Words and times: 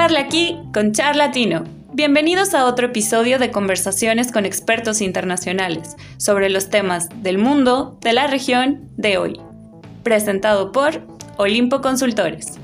Charla 0.00 0.20
aquí 0.20 0.56
con 0.72 0.92
Charlatino. 0.92 1.64
Bienvenidos 1.92 2.54
a 2.54 2.66
otro 2.66 2.86
episodio 2.86 3.40
de 3.40 3.50
conversaciones 3.50 4.30
con 4.30 4.46
expertos 4.46 5.00
internacionales 5.00 5.96
sobre 6.18 6.50
los 6.50 6.70
temas 6.70 7.08
del 7.24 7.38
mundo, 7.38 7.98
de 8.00 8.12
la 8.12 8.28
región, 8.28 8.88
de 8.96 9.18
hoy. 9.18 9.40
Presentado 10.04 10.70
por 10.70 11.02
Olimpo 11.36 11.80
Consultores. 11.80 12.57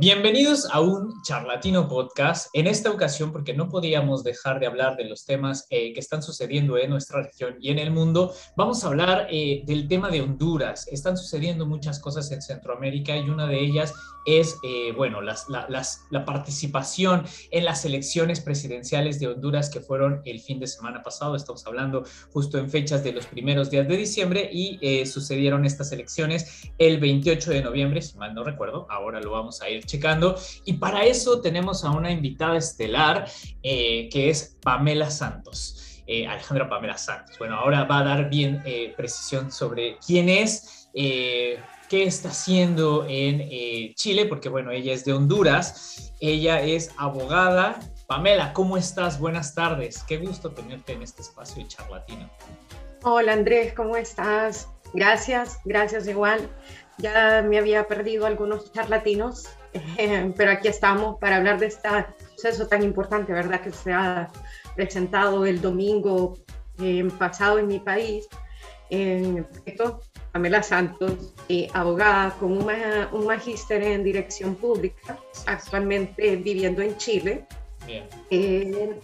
Bienvenidos 0.00 0.68
a 0.70 0.80
un 0.80 1.22
charlatino 1.22 1.88
podcast. 1.88 2.50
En 2.52 2.68
esta 2.68 2.92
ocasión, 2.92 3.32
porque 3.32 3.52
no 3.52 3.68
podíamos 3.68 4.22
dejar 4.22 4.60
de 4.60 4.68
hablar 4.68 4.96
de 4.96 5.08
los 5.08 5.24
temas 5.24 5.66
eh, 5.70 5.92
que 5.92 5.98
están 5.98 6.22
sucediendo 6.22 6.78
en 6.78 6.90
nuestra 6.90 7.22
región 7.22 7.56
y 7.60 7.70
en 7.70 7.80
el 7.80 7.90
mundo, 7.90 8.32
vamos 8.56 8.84
a 8.84 8.86
hablar 8.86 9.26
eh, 9.28 9.64
del 9.66 9.88
tema 9.88 10.08
de 10.08 10.20
Honduras. 10.20 10.86
Están 10.86 11.16
sucediendo 11.16 11.66
muchas 11.66 11.98
cosas 11.98 12.30
en 12.30 12.42
Centroamérica 12.42 13.16
y 13.16 13.28
una 13.28 13.48
de 13.48 13.58
ellas 13.58 13.92
es, 14.24 14.56
eh, 14.62 14.92
bueno, 14.92 15.20
las, 15.20 15.46
la 15.48 16.24
participación 16.24 17.24
en 17.50 17.64
las 17.64 17.84
elecciones 17.84 18.40
presidenciales 18.40 19.18
de 19.18 19.26
Honduras 19.26 19.68
que 19.68 19.80
fueron 19.80 20.22
el 20.26 20.38
fin 20.38 20.60
de 20.60 20.68
semana 20.68 21.02
pasado. 21.02 21.34
Estamos 21.34 21.66
hablando 21.66 22.04
justo 22.32 22.58
en 22.58 22.70
fechas 22.70 23.02
de 23.02 23.12
los 23.12 23.26
primeros 23.26 23.68
días 23.68 23.88
de 23.88 23.96
diciembre 23.96 24.48
y 24.52 25.06
sucedieron 25.06 25.64
estas 25.64 25.90
elecciones 25.90 26.70
el 26.76 27.00
28 27.00 27.50
de 27.50 27.62
noviembre, 27.62 28.02
si 28.02 28.16
mal 28.16 28.34
no 28.34 28.44
recuerdo. 28.44 28.86
Ahora 28.90 29.20
lo 29.20 29.32
vamos 29.32 29.60
a 29.62 29.70
ir 29.70 29.87
checando. 29.88 30.36
Y 30.64 30.74
para 30.74 31.04
eso 31.04 31.40
tenemos 31.40 31.84
a 31.84 31.90
una 31.90 32.12
invitada 32.12 32.56
estelar 32.56 33.28
eh, 33.64 34.08
que 34.12 34.30
es 34.30 34.56
Pamela 34.62 35.10
Santos. 35.10 36.02
Eh, 36.06 36.26
Alejandra 36.26 36.68
Pamela 36.68 36.96
Santos. 36.96 37.36
Bueno, 37.38 37.56
ahora 37.56 37.84
va 37.84 37.98
a 37.98 38.04
dar 38.04 38.30
bien 38.30 38.62
eh, 38.64 38.94
precisión 38.96 39.50
sobre 39.50 39.98
quién 40.06 40.28
es, 40.28 40.88
qué 40.94 41.60
está 41.90 42.30
haciendo 42.30 43.04
en 43.08 43.94
Chile, 43.94 44.26
porque 44.26 44.48
bueno, 44.48 44.70
ella 44.70 44.92
es 44.94 45.04
de 45.04 45.12
Honduras, 45.12 46.12
ella 46.20 46.62
es 46.62 46.92
abogada. 46.96 47.78
Pamela, 48.06 48.52
¿cómo 48.54 48.78
estás? 48.78 49.20
Buenas 49.20 49.54
tardes. 49.54 50.02
Qué 50.04 50.16
gusto 50.16 50.50
tenerte 50.52 50.94
en 50.94 51.02
este 51.02 51.22
espacio 51.22 51.62
de 51.62 51.68
charlatino. 51.68 52.30
Hola 53.04 53.34
Andrés, 53.34 53.74
¿cómo 53.74 53.96
estás? 53.96 54.68
Gracias, 54.92 55.60
gracias 55.64 56.08
igual. 56.08 56.48
Ya 56.98 57.44
me 57.48 57.58
había 57.58 57.86
perdido 57.86 58.26
algunos 58.26 58.72
charlatinos, 58.72 59.44
pero 60.36 60.50
aquí 60.50 60.68
estamos 60.68 61.18
para 61.18 61.36
hablar 61.36 61.58
de 61.58 61.66
este 61.66 61.88
proceso 62.26 62.66
tan 62.66 62.82
importante, 62.82 63.32
¿verdad? 63.32 63.60
Que 63.60 63.72
se 63.72 63.92
ha 63.92 64.30
presentado 64.74 65.46
el 65.46 65.60
domingo 65.60 66.38
eh, 66.80 67.08
pasado 67.18 67.58
en 67.58 67.66
mi 67.66 67.78
país. 67.78 68.28
En 68.90 69.38
efecto, 69.38 70.00
Pamela 70.32 70.62
Santos, 70.62 71.34
eh, 71.48 71.68
abogada 71.74 72.30
con 72.38 72.52
un, 72.52 72.70
un, 73.12 73.26
magíster 73.26 73.82
en 73.82 74.02
dirección 74.02 74.54
pública, 74.54 75.18
actualmente 75.46 76.36
viviendo 76.36 76.80
en 76.80 76.96
Chile. 76.96 77.46
Bien. 77.86 78.04
Eh, 78.30 78.98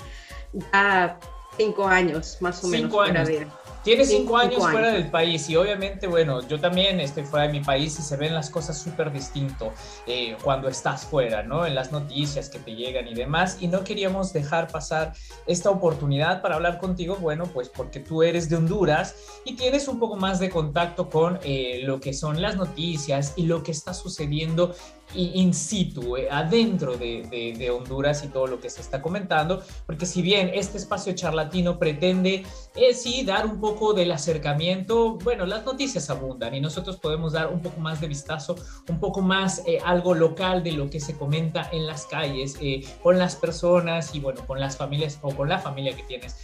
ya 0.72 1.19
cinco 1.56 1.86
años 1.86 2.39
más 2.41 2.62
o 2.64 2.69
cinco 2.69 3.02
menos. 3.02 3.28
Años. 3.28 3.52
Tiene 3.84 4.06
cinco, 4.06 4.38
años, 4.38 4.62
fuera 4.62 4.90
del 4.90 5.10
país 5.10 5.48
y 5.50 5.56
obviamente, 5.56 6.06
bueno, 6.06 6.40
yo 6.48 6.58
también 6.58 7.00
estoy 7.00 7.24
fuera 7.24 7.46
de 7.46 7.52
mi 7.52 7.60
país 7.60 7.98
y 7.98 8.02
se 8.02 8.16
ven 8.16 8.34
las 8.34 8.48
cosas 8.48 8.78
súper 8.78 9.12
distinto 9.12 9.74
eh, 10.06 10.38
cuando 10.42 10.68
estás 10.68 11.04
fuera, 11.04 11.42
¿no? 11.42 11.66
En 11.66 11.74
las 11.74 11.92
noticias 11.92 12.48
que 12.48 12.58
te 12.58 12.74
llegan 12.74 13.06
y 13.06 13.12
demás. 13.12 13.58
Y 13.60 13.68
no 13.68 13.84
queríamos 13.84 14.32
dejar 14.32 14.68
pasar 14.68 15.12
esta 15.46 15.68
oportunidad 15.68 16.40
para 16.40 16.55
hablar 16.55 16.78
contigo, 16.78 17.16
bueno, 17.16 17.44
pues 17.44 17.68
porque 17.68 18.00
tú 18.00 18.22
eres 18.22 18.48
de 18.48 18.56
Honduras 18.56 19.16
y 19.44 19.55
tienes 19.55 19.86
un 19.86 19.98
poco 19.98 20.16
más 20.16 20.38
de 20.38 20.48
contacto 20.48 21.10
con 21.10 21.38
eh, 21.44 21.82
lo 21.84 22.00
que 22.00 22.14
son 22.14 22.40
las 22.40 22.56
noticias 22.56 23.34
y 23.36 23.44
lo 23.44 23.62
que 23.62 23.72
está 23.72 23.92
sucediendo 23.92 24.74
in 25.15 25.55
situ, 25.55 26.17
eh, 26.17 26.29
adentro 26.31 26.97
de, 26.97 27.55
de, 27.57 27.70
Honduras 27.70 28.25
y 28.25 28.29
todo 28.29 28.47
lo 28.47 28.61
que 28.61 28.70
se 28.70 28.80
está 28.80 29.01
comentando, 29.01 29.63
porque 29.86 30.07
si 30.07 30.23
bien 30.23 30.51
este 30.55 30.79
espacio 30.79 31.13
charlatino 31.14 31.79
pretende, 31.79 32.45
eh, 32.77 32.95
sí, 32.95 33.24
dar 33.24 33.47
un 33.47 33.61
poco 33.61 33.95
del 33.95 34.13
acercamiento, 34.13 35.17
bueno, 35.19 35.47
las 35.47 35.64
noticias 35.64 36.11
abundan 36.11 36.55
y 36.55 36.61
nosotros 36.61 36.97
podemos 36.97 37.33
dar 37.33 37.53
un 37.53 37.61
poco 37.61 37.80
más 37.80 38.01
de 38.01 38.08
vistazo, 38.08 38.57
un 38.89 39.01
poco 39.01 39.20
más 39.20 39.63
eh, 39.67 39.79
algo 39.85 40.14
local 40.14 40.63
de 40.63 40.73
lo 40.73 40.91
que 40.91 41.01
se 41.01 41.17
comenta 41.17 41.69
en 41.73 41.86
las 41.86 42.07
calles, 42.07 42.58
con 43.03 43.19
las 43.19 43.36
personas 43.36 44.14
y 44.14 44.20
bueno, 44.20 44.47
con 44.47 44.61
las 44.61 44.77
familias 44.77 45.19
o 45.23 45.35
con 45.35 45.48
la 45.48 45.58
familia 45.58 45.95
que 45.95 46.03
tienes 46.03 46.36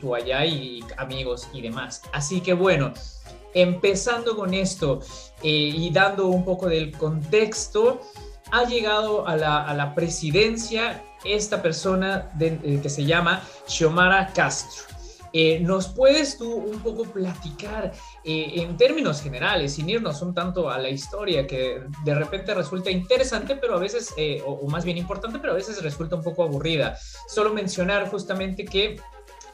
tú 0.00 0.14
allá 0.14 0.44
y 0.44 0.82
amigos 0.96 1.48
y 1.52 1.60
demás. 1.60 2.02
Así 2.12 2.40
que 2.40 2.54
bueno, 2.54 2.92
empezando 3.54 4.36
con 4.36 4.54
esto 4.54 5.00
eh, 5.42 5.48
y 5.48 5.90
dando 5.90 6.28
un 6.28 6.44
poco 6.44 6.68
del 6.68 6.92
contexto, 6.96 8.00
ha 8.52 8.64
llegado 8.64 9.26
a 9.26 9.36
la, 9.36 9.94
presidencia 9.94 11.04
esta 11.24 11.62
persona 11.62 12.30
eh, 12.40 12.80
que 12.82 12.88
se 12.88 13.04
llama 13.04 13.42
Xiomara 13.66 14.32
Castro. 14.32 14.84
Eh, 15.32 15.60
¿Nos 15.60 15.86
puedes 15.86 16.38
tú 16.38 16.52
un 16.52 16.80
poco 16.80 17.04
platicar 17.04 17.92
en 18.24 18.76
términos 18.76 19.22
generales, 19.22 19.74
sin 19.74 19.88
irnos 19.88 20.22
un 20.22 20.34
tanto 20.34 20.68
a 20.68 20.78
la 20.78 20.88
historia, 20.88 21.46
que 21.46 21.82
de 22.04 22.14
repente 22.16 22.52
resulta 22.52 22.90
interesante, 22.90 23.54
pero 23.54 23.76
a 23.76 23.78
veces, 23.78 24.12
o, 24.44 24.66
más 24.68 24.84
bien 24.84 24.98
importante, 24.98 25.38
pero 25.38 25.52
a 25.52 25.56
veces 25.56 25.80
resulta 25.84 26.16
un 26.16 26.24
poco 26.24 26.42
aburrida? 26.42 26.98
Solo 27.28 27.54
mencionar 27.54 28.10
justamente 28.10 28.64
que 28.64 28.96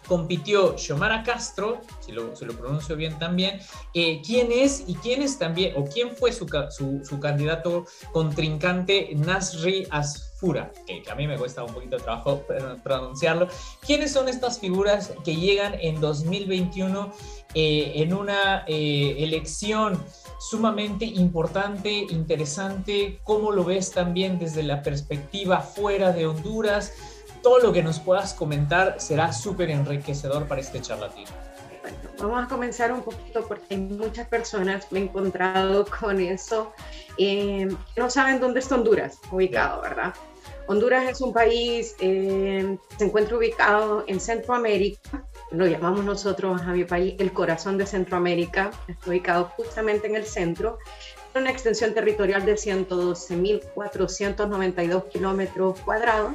compitió 0.06 0.77
Xiomara 0.78 1.22
Castro, 1.22 1.81
si 2.00 2.12
lo, 2.12 2.33
pronuncio 2.33 2.97
bien 2.97 3.19
también, 3.19 3.61
eh, 3.94 4.22
quién 4.25 4.50
es 4.53 4.84
y 4.87 4.94
quién 4.94 5.22
es 5.22 5.39
también, 5.39 5.75
o 5.77 5.84
quién 5.84 6.17
fue 6.17 6.33
su, 6.33 6.47
su, 7.05 7.21
candidato 7.21 7.87
contrincante 8.12 9.11
Nasri 9.15 9.87
Asfura, 9.91 10.72
que, 10.87 11.03
a 11.11 11.15
mí 11.15 11.27
me 11.27 11.37
cuesta 11.37 11.65
un 11.65 11.72
poquito 11.72 11.97
de 11.97 12.03
trabajo 12.03 12.44
pronunciarlo. 12.84 13.49
¿Quiénes 13.84 14.12
son 14.12 14.28
estas 14.28 14.59
figuras 14.59 15.12
que 15.25 15.37
llegan 15.37 15.75
en 15.81 16.00
2021 16.00 17.12
eh, 17.55 17.93
en 17.97 18.15
una 18.15 18.65
eh, 18.67 19.17
elección 19.19 20.03
sumamente 20.38 21.05
importante, 21.05 21.91
interesante? 22.11 23.19
¿Cómo 23.25 23.50
lo 23.50 23.65
ves 23.65 23.91
también 23.91 24.38
desde 24.38 24.62
la 24.62 24.83
perspectiva 24.83 25.61
fuera 25.61 26.12
de 26.12 26.27
Honduras? 26.27 26.93
Todo 27.46 27.60
lo 27.60 27.72
que 27.72 27.80
nos 27.80 28.00
puedas 28.00 28.34
comentar 28.34 28.96
será 28.98 29.32
súper 29.32 29.70
enriquecedor 29.70 30.48
para 30.48 30.60
este 30.60 30.80
charlatán. 30.80 31.26
vamos 32.18 32.44
a 32.44 32.48
comenzar 32.48 32.90
un 32.90 33.02
poquito 33.02 33.46
porque 33.46 33.76
muchas 33.76 34.26
personas 34.26 34.90
me 34.90 34.98
he 34.98 35.02
encontrado 35.04 35.86
con 35.86 36.20
eso 36.20 36.72
eh, 37.18 37.68
no 37.96 38.10
saben 38.10 38.40
dónde 38.40 38.58
está 38.58 38.74
Honduras 38.74 39.20
ubicado, 39.30 39.80
¿verdad? 39.80 40.12
Honduras 40.66 41.08
es 41.08 41.20
un 41.20 41.32
país 41.32 41.94
eh, 42.00 42.76
se 42.98 43.04
encuentra 43.04 43.36
ubicado 43.36 44.02
en 44.08 44.18
Centroamérica, 44.18 45.24
lo 45.52 45.68
llamamos 45.68 46.04
nosotros 46.04 46.60
a 46.62 46.72
mi 46.72 46.82
país 46.82 47.14
el 47.20 47.32
corazón 47.32 47.78
de 47.78 47.86
Centroamérica, 47.86 48.72
está 48.88 49.08
ubicado 49.08 49.52
justamente 49.56 50.08
en 50.08 50.16
el 50.16 50.26
centro, 50.26 50.78
una 51.36 51.50
extensión 51.50 51.94
territorial 51.94 52.44
de 52.44 52.54
112.492 52.54 55.08
kilómetros 55.10 55.78
cuadrados 55.82 56.32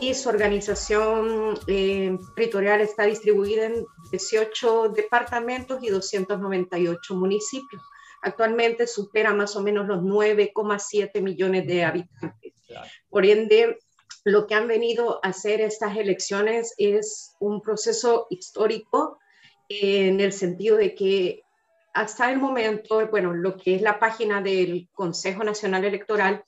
y 0.00 0.14
su 0.14 0.28
organización 0.28 1.58
eh, 1.66 2.16
territorial 2.36 2.80
está 2.80 3.04
distribuida 3.04 3.66
en 3.66 3.86
18 4.10 4.90
departamentos 4.90 5.82
y 5.82 5.88
298 5.88 7.14
municipios. 7.14 7.82
Actualmente 8.22 8.86
supera 8.86 9.34
más 9.34 9.54
o 9.56 9.62
menos 9.62 9.86
los 9.86 10.00
9,7 10.00 11.20
millones 11.20 11.66
de 11.66 11.84
habitantes. 11.84 12.52
Por 13.08 13.26
ende, 13.26 13.78
lo 14.24 14.46
que 14.46 14.54
han 14.54 14.66
venido 14.66 15.20
a 15.22 15.28
hacer 15.28 15.60
estas 15.60 15.96
elecciones 15.96 16.74
es 16.78 17.34
un 17.40 17.60
proceso 17.60 18.26
histórico 18.30 19.18
en 19.68 20.20
el 20.20 20.32
sentido 20.32 20.76
de 20.76 20.94
que 20.94 21.42
hasta 21.92 22.30
el 22.32 22.38
momento, 22.38 23.06
bueno, 23.08 23.32
lo 23.32 23.56
que 23.56 23.76
es 23.76 23.82
la 23.82 23.98
página 23.98 24.42
del 24.42 24.88
Consejo 24.92 25.44
Nacional 25.44 25.84
Electoral, 25.84 26.42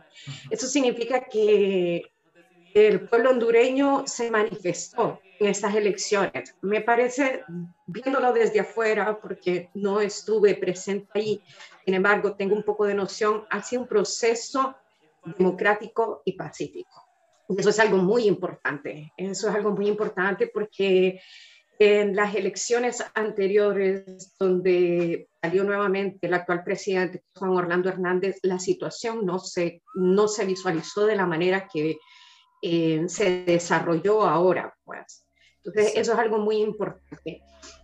Eso 0.51 0.67
significa 0.67 1.21
que 1.21 2.03
el 2.73 3.07
pueblo 3.07 3.31
hondureño 3.31 4.03
se 4.05 4.29
manifestó 4.29 5.19
en 5.39 5.47
estas 5.47 5.75
elecciones. 5.75 6.55
Me 6.61 6.81
parece, 6.81 7.43
viéndolo 7.87 8.33
desde 8.33 8.59
afuera, 8.59 9.19
porque 9.19 9.69
no 9.73 10.01
estuve 10.01 10.55
presente 10.55 11.07
ahí, 11.13 11.41
sin 11.85 11.93
embargo, 11.95 12.35
tengo 12.35 12.55
un 12.55 12.63
poco 12.63 12.85
de 12.85 12.93
noción, 12.93 13.45
ha 13.49 13.63
un 13.77 13.87
proceso 13.87 14.75
democrático 15.37 16.21
y 16.25 16.33
pacífico. 16.33 17.05
Eso 17.57 17.69
es 17.69 17.79
algo 17.79 17.97
muy 17.97 18.25
importante. 18.25 19.11
Eso 19.17 19.49
es 19.49 19.55
algo 19.55 19.71
muy 19.71 19.87
importante 19.87 20.47
porque 20.47 21.19
En 21.81 22.13
las 22.13 22.35
elecciones 22.35 23.01
anteriores, 23.13 24.35
donde 24.37 25.29
salió 25.41 25.63
nuevamente 25.63 26.27
el 26.27 26.33
actual 26.33 26.61
presidente 26.61 27.23
Juan 27.33 27.51
Orlando 27.51 27.87
Hernández, 27.87 28.39
la 28.43 28.59
situación 28.59 29.25
no 29.25 29.39
se, 29.39 29.81
no 29.95 30.27
se 30.27 30.43
visualizó 30.43 31.05
de 31.05 31.15
la 31.15 31.25
manera 31.25 31.69
que 31.71 31.97
eh, 32.61 33.03
se 33.07 33.43
desarrolló 33.43 34.23
ahora. 34.23 34.75
Pues. 34.83 35.25
Entonces, 35.63 35.93
eso 35.95 36.13
es 36.13 36.19
algo 36.19 36.39
muy 36.39 36.57
importante. 36.57 37.41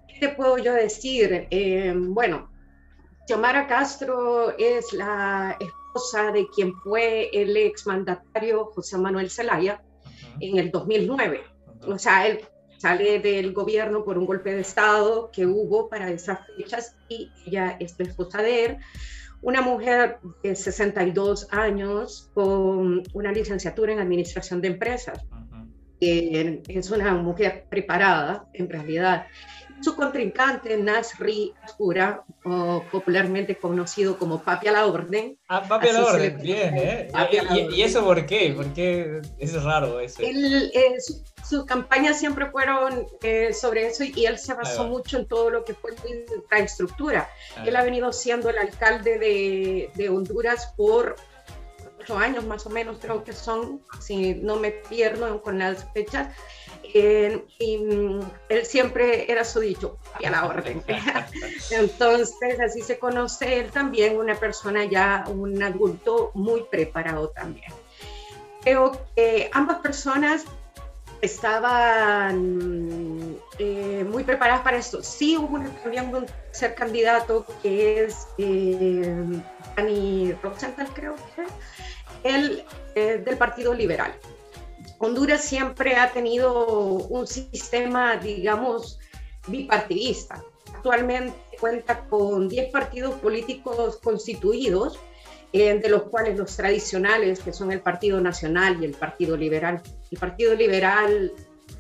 ¿Qué 0.08 0.20
te 0.20 0.30
puedo 0.30 0.58
yo 0.58 0.74
decir? 0.74 1.48
Eh, 1.50 1.94
bueno, 1.96 2.50
Xiomara 3.28 3.68
Castro 3.68 4.56
es 4.58 4.94
la 4.94 5.58
esposa 5.60 6.32
de 6.32 6.48
quien 6.56 6.74
fue 6.84 7.30
el 7.34 7.58
exmandatario 7.58 8.66
José 8.66 8.98
Manuel 8.98 9.30
Zelaya 9.30 9.82
en 10.40 10.58
el 10.58 10.72
2009. 10.72 11.44
O 11.88 11.98
sea, 11.98 12.28
él 12.28 12.46
sale 12.78 13.20
del 13.20 13.54
gobierno 13.54 14.04
por 14.04 14.18
un 14.18 14.26
golpe 14.26 14.54
de 14.54 14.62
Estado 14.62 15.32
que 15.32 15.46
hubo 15.46 15.90
para 15.90 16.12
esas 16.12 16.40
fechas 16.56 16.96
y 17.10 17.32
ella 17.46 17.78
es 17.80 17.96
la 17.98 18.06
esposa 18.06 18.42
de 18.42 18.66
él. 18.66 18.78
Una 19.46 19.62
mujer 19.62 20.18
de 20.42 20.56
62 20.56 21.50
años 21.52 22.32
con 22.34 23.04
una 23.14 23.32
licenciatura 23.32 23.94
en 23.94 24.00
administración 24.00 24.60
de 24.60 24.70
empresas. 24.70 25.24
es 26.00 26.90
una 26.90 27.14
mujer 27.14 27.68
preparada, 27.70 28.50
en 28.54 28.68
realidad. 28.68 29.28
Su 29.82 29.96
contrincante, 29.96 30.78
Nasri 30.78 31.54
Asura, 31.62 32.24
o 32.44 32.84
popularmente 32.92 33.58
conocido 33.58 34.18
como 34.18 34.42
Papi 34.42 34.68
a 34.68 34.72
la 34.72 34.86
Orden. 34.88 35.38
Ah, 35.48 35.62
Papi 35.68 35.90
a 35.90 35.94
la 35.94 36.06
Orden, 36.06 36.40
bien, 36.42 36.76
¿eh? 36.78 37.12
¿Y, 37.72 37.82
eso 37.82 38.04
por 38.04 38.26
qué? 38.26 38.54
¿Por 38.56 38.74
qué 38.74 39.22
es 39.38 39.64
raro 39.64 40.00
eso? 40.00 40.22
Él, 40.24 40.72
sus 41.48 41.66
campañas 41.66 42.20
siempre 42.20 42.50
fueron 42.50 43.06
eh, 43.22 43.54
sobre 43.54 43.88
eso 43.88 44.04
y 44.04 44.26
él 44.26 44.40
se 44.40 44.54
basó 44.54 44.86
mucho 44.86 45.18
en 45.18 45.28
todo 45.28 45.50
lo 45.50 45.64
que 45.64 45.74
fue 45.74 45.92
la 45.92 46.38
infraestructura. 46.38 47.30
Él 47.66 47.76
ha 47.76 47.84
venido 47.84 48.12
siendo 48.12 48.50
el 48.50 48.58
alcalde 48.58 49.20
de, 49.20 49.92
de 49.94 50.10
Honduras 50.10 50.74
por 50.76 51.16
ocho 52.00 52.18
años 52.18 52.46
más 52.46 52.66
o 52.66 52.70
menos, 52.70 52.98
creo 53.02 53.24
que 53.24 53.34
son, 53.34 53.82
si 54.00 54.36
no 54.36 54.56
me 54.58 54.72
pierdo 54.72 55.42
con 55.42 55.60
las 55.60 55.86
fechas. 55.94 56.30
Eh, 56.98 57.44
y 57.60 57.78
mm, 57.78 58.22
él 58.48 58.66
siempre 58.66 59.30
era 59.30 59.44
su 59.44 59.60
dicho, 59.60 59.98
a 60.26 60.30
la 60.30 60.46
orden. 60.46 60.82
Entonces, 61.72 62.58
así 62.62 62.82
se 62.82 62.98
conoce 62.98 63.60
él 63.60 63.70
también, 63.70 64.18
una 64.18 64.36
persona 64.36 64.86
ya, 64.86 65.26
un 65.28 65.62
adulto 65.62 66.32
muy 66.36 66.64
preparado 66.64 67.28
también. 67.32 67.70
Creo 68.64 68.98
que 69.14 69.50
ambas 69.52 69.80
personas 69.80 70.46
estaban 71.22 72.38
eh, 73.60 74.06
muy 74.10 74.24
preparadas 74.24 74.62
para 74.62 74.78
esto. 74.78 75.04
Sí 75.04 75.36
hubo 75.36 75.60
también 75.84 76.16
un 76.16 76.26
tercer 76.26 76.76
candidato 76.76 77.46
que 77.62 78.06
es 78.06 78.26
eh, 78.38 79.42
Dani 79.76 80.32
Rosenthal, 80.42 80.88
creo 80.94 81.16
que 81.16 81.44
él 82.24 82.64
eh, 82.96 83.22
del 83.26 83.38
Partido 83.38 83.74
Liberal. 83.74 84.14
Honduras 85.00 85.44
siempre 85.44 85.96
ha 85.96 86.12
tenido 86.12 86.66
un 87.10 87.28
sistema, 87.28 88.18
digamos, 88.18 89.00
bipartidista. 89.48 90.44
Actualmente 90.74 91.36
cuenta 91.60 92.06
con 92.08 92.48
10 92.50 92.72
partidos 92.72 93.16
políticos 93.16 94.00
constituidos 94.04 95.00
eh, 95.54 95.80
de 95.80 95.90
los 95.90 96.04
cuales 96.04 96.38
los 96.38 96.56
tradicionales, 96.56 97.40
que 97.40 97.54
son 97.54 97.72
el 97.72 97.80
Partido 97.80 98.20
Nacional 98.20 98.78
y 98.82 98.86
el 98.86 98.92
Partido 98.92 99.38
Liberal. 99.38 99.82
El 100.12 100.18
Partido 100.20 100.54
Liberal 100.54 101.32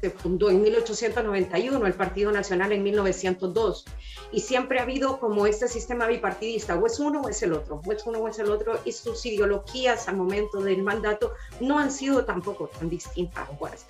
se 0.05 0.11
fundó 0.11 0.51
en 0.51 0.61
1891, 0.61 1.87
el 1.87 1.93
Partido 1.93 2.31
Nacional 2.31 2.71
en 2.71 2.83
1902, 2.83 3.85
y 4.31 4.39
siempre 4.39 4.77
ha 4.77 4.83
habido 4.83 5.19
como 5.19 5.47
este 5.47 5.67
sistema 5.67 6.05
bipartidista, 6.05 6.75
o 6.75 6.85
es 6.85 6.99
uno 6.99 7.21
o 7.21 7.29
es 7.29 7.41
el 7.41 7.53
otro, 7.53 7.81
o 7.83 7.91
es 7.91 8.05
uno 8.05 8.19
o 8.19 8.27
es 8.27 8.37
el 8.37 8.51
otro, 8.51 8.79
y 8.85 8.91
sus 8.91 9.25
ideologías 9.25 10.07
al 10.07 10.17
momento 10.17 10.61
del 10.61 10.83
mandato 10.83 11.33
no 11.59 11.79
han 11.79 11.91
sido 11.91 12.23
tampoco 12.23 12.67
tan 12.67 12.87
distintas. 12.87 13.49
Pues. 13.57 13.87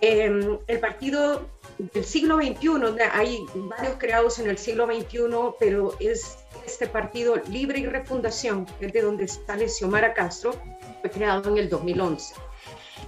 Eh, 0.00 0.58
el 0.68 0.78
partido 0.78 1.48
del 1.78 2.04
siglo 2.04 2.36
XXI, 2.36 3.02
hay 3.12 3.44
varios 3.54 3.96
creados 3.98 4.38
en 4.38 4.48
el 4.48 4.58
siglo 4.58 4.86
XXI, 4.86 5.18
pero 5.58 5.96
es 5.98 6.38
este 6.64 6.86
partido 6.86 7.34
Libre 7.50 7.80
y 7.80 7.86
Refundación, 7.86 8.64
que 8.78 8.86
es 8.86 8.92
de 8.92 9.02
donde 9.02 9.26
sale 9.26 9.68
Xiomara 9.68 10.14
Castro, 10.14 10.52
fue 11.00 11.10
creado 11.10 11.50
en 11.50 11.58
el 11.58 11.68
2011. 11.68 12.47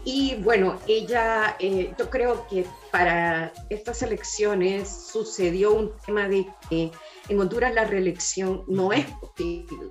Y 0.04 0.36
bueno, 0.36 0.78
ella, 0.86 1.56
eh, 1.58 1.92
yo 1.98 2.08
creo 2.08 2.46
que 2.48 2.64
para 2.90 3.52
estas 3.68 4.02
elecciones 4.02 4.88
sucedió 5.12 5.72
un 5.72 5.92
tema 6.04 6.28
de 6.28 6.46
que 6.68 6.90
en 7.28 7.40
Honduras 7.40 7.74
la 7.74 7.84
reelección 7.84 8.64
no 8.66 8.92
es 8.92 9.06
posible. 9.20 9.90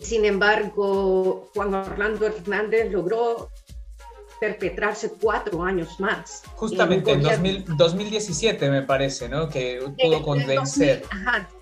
Sin 0.00 0.24
embargo, 0.24 1.50
Juan 1.54 1.74
Orlando 1.74 2.26
Hernández 2.26 2.90
logró 2.90 3.50
perpetrarse 4.40 5.12
cuatro 5.20 5.62
años 5.62 6.00
más. 6.00 6.42
Justamente 6.56 7.12
en, 7.12 7.22
2017 7.76 8.70
me 8.70 8.82
parece, 8.82 9.28
¿no? 9.28 9.48
Que 9.50 9.80
pudo 10.02 10.22
convencer. 10.22 11.02
Eh, 11.02 11.59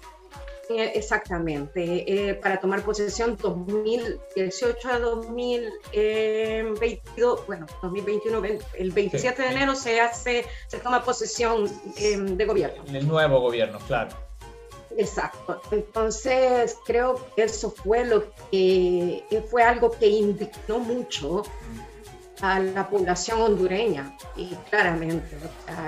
exactamente, 0.69 2.31
eh, 2.31 2.35
para 2.35 2.61
tomar 2.61 2.83
posesión 2.83 3.37
2018 3.37 4.89
a 4.89 4.99
2022, 4.99 7.47
bueno, 7.47 7.65
2021, 7.83 8.43
el 8.75 8.93
27 8.93 9.43
de 9.43 9.49
enero 9.49 9.75
se 9.75 9.99
hace, 10.01 10.45
se 10.67 10.79
toma 10.79 11.03
posesión 11.05 11.71
em, 11.97 12.37
de 12.37 12.45
gobierno. 12.45 12.85
El 12.93 13.09
nuevo 13.09 13.41
gobierno, 13.41 13.79
claro. 13.87 14.11
Exacto. 14.97 15.61
Entonces, 15.71 16.77
creo 16.85 17.25
que 17.37 17.45
eso 17.45 17.71
fue 17.71 18.05
lo 18.05 18.25
que 18.51 19.25
fue 19.51 19.63
algo 19.63 19.93
que 19.93 20.09
indignó 20.09 20.81
mucho 20.81 21.45
a 22.41 22.61
la 22.61 22.89
población 22.89 23.41
hondureña 23.41 24.17
y 24.37 24.47
claramente 24.71 25.37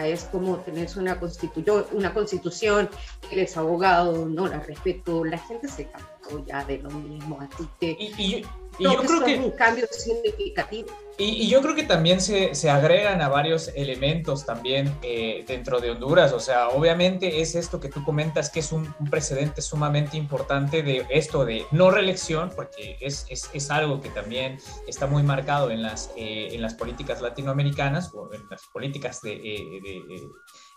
es 0.05 0.25
como 0.25 0.57
tener 0.59 0.89
una 0.97 1.19
constitución, 1.19 1.87
una 1.93 2.13
constitución, 2.13 2.89
él 3.31 3.39
es 3.39 3.57
abogado, 3.57 4.27
no 4.27 4.47
la 4.47 4.61
respeto, 4.61 5.25
la 5.25 5.39
gente 5.39 5.69
se 5.69 5.87
cansó 5.87 6.45
ya 6.47 6.65
de 6.65 6.79
lo 6.79 6.91
mismo, 6.91 7.39
así 7.41 7.69
que 7.81 8.45
yo 8.79 8.97
creo 8.97 9.25
que 9.25 9.37
un 9.37 9.51
cambio 9.53 9.87
significativo. 9.91 10.89
Y, 11.19 11.49
yo 11.49 11.61
creo 11.61 11.75
que 11.75 11.83
también 11.83 12.19
se, 12.21 12.55
se 12.55 12.71
agregan 12.71 13.21
a 13.21 13.29
varios 13.29 13.69
elementos 13.75 14.47
también 14.47 14.91
eh, 15.03 15.45
dentro 15.47 15.79
de 15.79 15.91
Honduras. 15.91 16.33
O 16.33 16.41
sea, 16.41 16.69
obviamente 16.71 17.43
es 17.43 17.55
esto 17.55 17.79
que 17.79 17.91
tú 17.91 18.03
comentas 18.05 18.49
que 18.49 18.61
es 18.61 18.73
un, 18.73 18.95
precedente 19.11 19.61
sumamente 19.61 20.17
importante 20.17 20.83
de 20.83 21.07
esto 21.11 21.45
de 21.45 21.67
no 21.73 21.91
reelección, 21.91 22.51
porque 22.57 22.97
es, 23.01 23.27
es, 23.29 23.51
es 23.53 23.71
algo 23.71 24.01
que 24.01 24.09
también 24.09 24.59
está 24.87 25.07
muy 25.07 25.23
marcado 25.23 25.71
en 25.71 25.83
las, 25.83 26.11
eh, 26.17 26.49
en 26.53 26.63
las 26.63 26.73
políticas 26.73 27.21
latinoamericanas 27.21 28.15
o 28.15 28.33
en 28.33 28.43
las 28.49 28.63
políticas 28.73 29.21
de, 29.21 29.35
eh, 29.35 29.81
de 29.83 30.23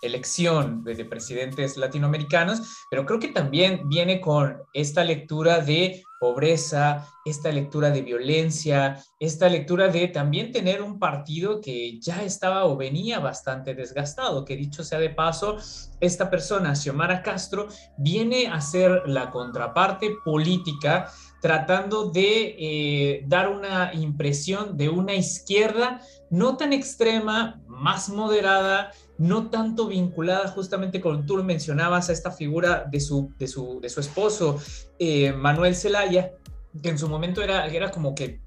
elección 0.04 0.84
de, 0.84 1.06
presidentes 1.06 1.78
latinoamericanos, 1.78 2.86
pero 2.90 3.06
creo 3.06 3.20
que 3.20 3.30
también 3.30 3.88
viene 3.88 4.22
con 4.22 4.58
esta 4.74 5.04
lectura 5.04 5.60
de 5.60 6.04
pobreza, 6.24 7.06
esta 7.26 7.52
lectura 7.52 7.90
de 7.90 8.02
violencia, 8.02 8.98
esta 9.20 9.50
lectura 9.50 9.90
de 9.90 10.08
también 10.08 10.54
tener 10.54 10.82
un 10.82 10.98
partido 10.98 11.60
que 11.60 12.00
ya 12.00 12.24
estaba 12.24 12.64
o 12.64 12.78
venía 12.78 13.20
bastante 13.20 13.76
desgastado, 13.76 14.46
que 14.46 14.56
dicho 14.56 14.86
sea 14.86 15.00
de 15.00 15.10
paso, 15.10 15.58
esta 16.00 16.30
persona, 16.30 16.76
Xiomara 16.76 17.22
Castro, 17.22 17.68
viene 17.98 18.48
a 18.48 18.62
ser 18.62 19.04
la 19.06 19.32
contraparte 19.32 20.12
política 20.24 21.12
tratando 21.42 22.10
de 22.10 22.56
eh, 22.58 23.26
dar 23.28 23.50
una 23.50 23.94
impresión 23.94 24.78
de 24.78 24.88
una 24.88 25.16
izquierda 25.16 26.00
no 26.30 26.56
tan 26.56 26.72
extrema, 26.72 27.62
más 27.68 28.08
moderada, 28.08 28.92
no 29.24 29.50
tanto 29.50 29.88
vinculada 29.88 30.50
justamente 30.50 31.00
como 31.00 31.26
tú 31.26 31.42
mencionabas 31.44 32.10
a 32.10 32.14
esta 32.14 32.30
figura 32.30 32.86
de 32.92 33.00
su, 33.00 33.34
de 33.40 33.48
su, 33.48 33.80
de 33.80 33.90
su 33.90 34.02
esposo, 34.02 34.60
eh, 35.00 35.32
Manuel 35.32 35.76
Zelaya, 35.76 36.34
que 36.82 36.90
en 36.90 37.00
su 37.00 37.08
momento 37.08 37.42
era, 37.42 37.66
era 37.68 37.90
como 37.90 38.14
que 38.14 38.42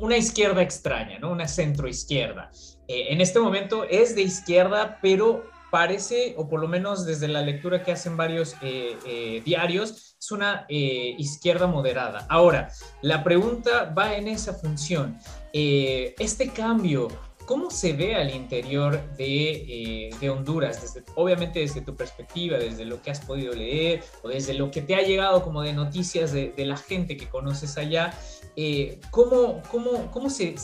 una 0.00 0.16
izquierda 0.16 0.60
extraña, 0.60 1.20
¿no? 1.20 1.30
Una 1.30 1.46
centroizquierda. 1.46 2.50
Eh, 2.88 3.06
en 3.10 3.20
este 3.20 3.38
momento 3.38 3.84
es 3.84 4.16
de 4.16 4.22
izquierda, 4.22 4.98
pero 5.00 5.44
parece, 5.70 6.34
o 6.36 6.48
por 6.48 6.60
lo 6.60 6.66
menos 6.66 7.06
desde 7.06 7.28
la 7.28 7.42
lectura 7.42 7.84
que 7.84 7.92
hacen 7.92 8.16
varios 8.16 8.56
eh, 8.60 9.40
diarios, 9.44 10.16
es 10.18 10.32
una 10.32 10.66
izquierda 10.68 11.68
moderada. 11.68 12.26
Ahora, 12.28 12.70
la 13.02 13.22
pregunta 13.22 13.92
va 13.96 14.16
en 14.16 14.26
esa 14.26 14.54
función. 14.54 15.18
este 15.52 16.48
cambio 16.48 17.08
¿Cómo 17.46 17.70
se 17.70 17.92
ve 17.92 18.14
al 18.14 18.34
interior 18.34 19.00
de, 19.16 20.10
eh, 20.20 20.30
Honduras? 20.30 20.96
Obviamente 21.16 21.60
desde 21.60 21.80
tu 21.80 21.96
perspectiva, 21.96 22.56
desde 22.56 22.84
lo 22.84 23.02
que 23.02 23.10
has 23.10 23.20
podido 23.20 23.52
leer 23.52 24.02
o 24.22 24.28
desde 24.28 24.54
lo 24.54 24.70
que 24.70 24.80
te 24.80 24.94
ha 24.94 25.02
llegado 25.02 25.42
como 25.42 25.62
de 25.62 25.72
noticias 25.72 26.32
de, 26.32 26.54
la 26.56 26.76
gente 26.76 27.16
que 27.16 27.28
conoces 27.28 27.76
allá, 27.76 28.14
eh, 28.54 29.00
¿cómo, 29.10 29.60
cómo, 29.70 30.10
cómo 30.12 30.30
se, 30.30 30.54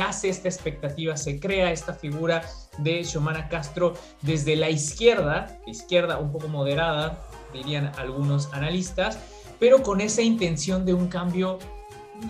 hace 0.00 0.28
esta 0.28 0.48
expectativa, 0.48 1.16
se 1.16 1.40
crea 1.40 1.72
esta 1.72 1.92
figura 1.92 2.42
de 2.78 3.02
Xiomara 3.02 3.48
Castro 3.48 3.94
desde 4.20 4.54
la 4.54 4.70
izquierda, 4.70 5.58
izquierda 5.66 6.18
un 6.18 6.30
poco 6.30 6.46
moderada, 6.46 7.20
dirían 7.52 7.90
algunos 7.98 8.52
analistas, 8.52 9.18
pero 9.58 9.82
con 9.82 10.00
esa 10.00 10.22
intención 10.22 10.84
de 10.84 10.94
un 10.94 11.08
cambio 11.08 11.58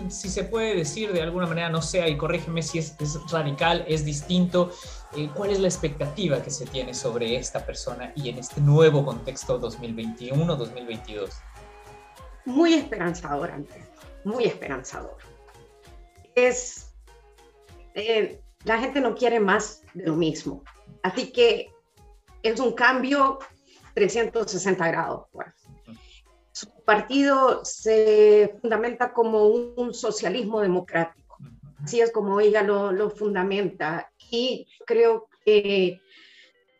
si 0.09 0.29
se 0.29 0.43
puede 0.43 0.75
decir 0.75 1.11
de 1.11 1.21
alguna 1.21 1.47
manera, 1.47 1.69
no 1.69 1.81
sé, 1.81 2.07
y 2.09 2.17
corrígeme 2.17 2.61
si 2.61 2.79
es, 2.79 2.95
radical, 3.31 3.85
es 3.87 4.05
distinto, 4.05 4.71
eh, 5.15 5.29
¿cuál 5.33 5.51
es 5.51 5.59
la 5.59 5.67
expectativa 5.67 6.41
que 6.41 6.49
se 6.49 6.65
tiene 6.65 6.93
sobre 6.93 7.35
esta 7.35 7.65
persona 7.65 8.11
y 8.15 8.29
en 8.29 8.37
este 8.37 8.61
nuevo 8.61 9.05
contexto 9.05 9.59
2021-2022? 9.61 11.29
Muy 12.45 12.73
esperanzador, 12.73 13.51
Andrés, 13.51 13.87
muy 14.23 14.45
esperanzador. 14.45 15.17
Es, 16.35 16.93
eh, 17.93 18.41
la 18.65 18.79
gente 18.79 18.99
no 19.01 19.15
quiere 19.15 19.39
más 19.39 19.83
de 19.93 20.07
lo 20.07 20.15
mismo, 20.15 20.63
así 21.03 21.31
que 21.31 21.71
es 22.41 22.59
un 22.59 22.73
cambio 22.73 23.39
360 23.93 24.87
grados. 24.87 25.27
Pues 25.31 25.47
su 26.53 26.69
partido 26.85 27.65
se 27.65 28.55
fundamenta 28.61 29.11
como 29.11 29.47
un, 29.47 29.93
socialismo 29.93 30.61
democrático. 30.61 31.37
Así 31.83 31.99
es 31.99 32.11
como 32.11 32.39
ella 32.39 32.61
lo, 32.61 33.09
fundamenta. 33.09 34.11
Y 34.31 34.67
creo 34.85 35.27
que 35.43 35.99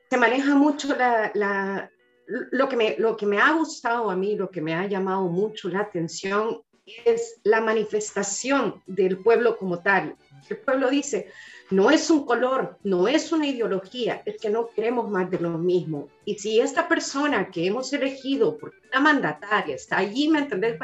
se 0.09 0.17
maneja 0.17 0.55
mucho 0.55 0.95
la, 0.95 1.91
lo, 2.27 2.69
que 2.69 2.77
me, 2.77 2.95
lo 2.99 3.17
que 3.17 3.25
me 3.25 3.39
ha 3.39 3.51
gustado 3.53 4.09
a 4.09 4.15
mí, 4.15 4.35
lo 4.35 4.49
que 4.49 4.61
me 4.61 4.75
ha 4.75 4.85
llamado 4.85 5.23
mucho 5.23 5.69
la 5.69 5.79
atención 5.81 6.61
es 6.85 7.39
la 7.43 7.59
manifestación 7.59 8.81
del 8.85 9.17
pueblo 9.17 9.57
como 9.57 9.79
tal. 9.79 10.15
El 10.49 10.57
pueblo 10.57 10.89
dice, 10.89 11.31
no 11.73 11.89
es 11.89 12.09
un 12.11 12.25
color, 12.25 12.77
no 12.83 13.07
es 13.07 13.31
una 13.31 13.47
ideología, 13.47 14.21
es 14.25 14.37
que 14.39 14.49
no 14.49 14.69
queremos 14.69 15.09
más 15.09 15.29
de 15.31 15.39
lo 15.39 15.57
mismo. 15.57 16.07
Y 16.23 16.35
si 16.35 16.59
esta 16.59 16.87
persona 16.87 17.49
que 17.49 17.65
hemos 17.65 17.91
elegido, 17.93 18.57
por 18.57 18.73
una 18.89 18.99
mandataria, 18.99 19.75
está 19.75 19.97
allí, 19.97 20.29
¿me 20.29 20.39
entendés? 20.39 20.79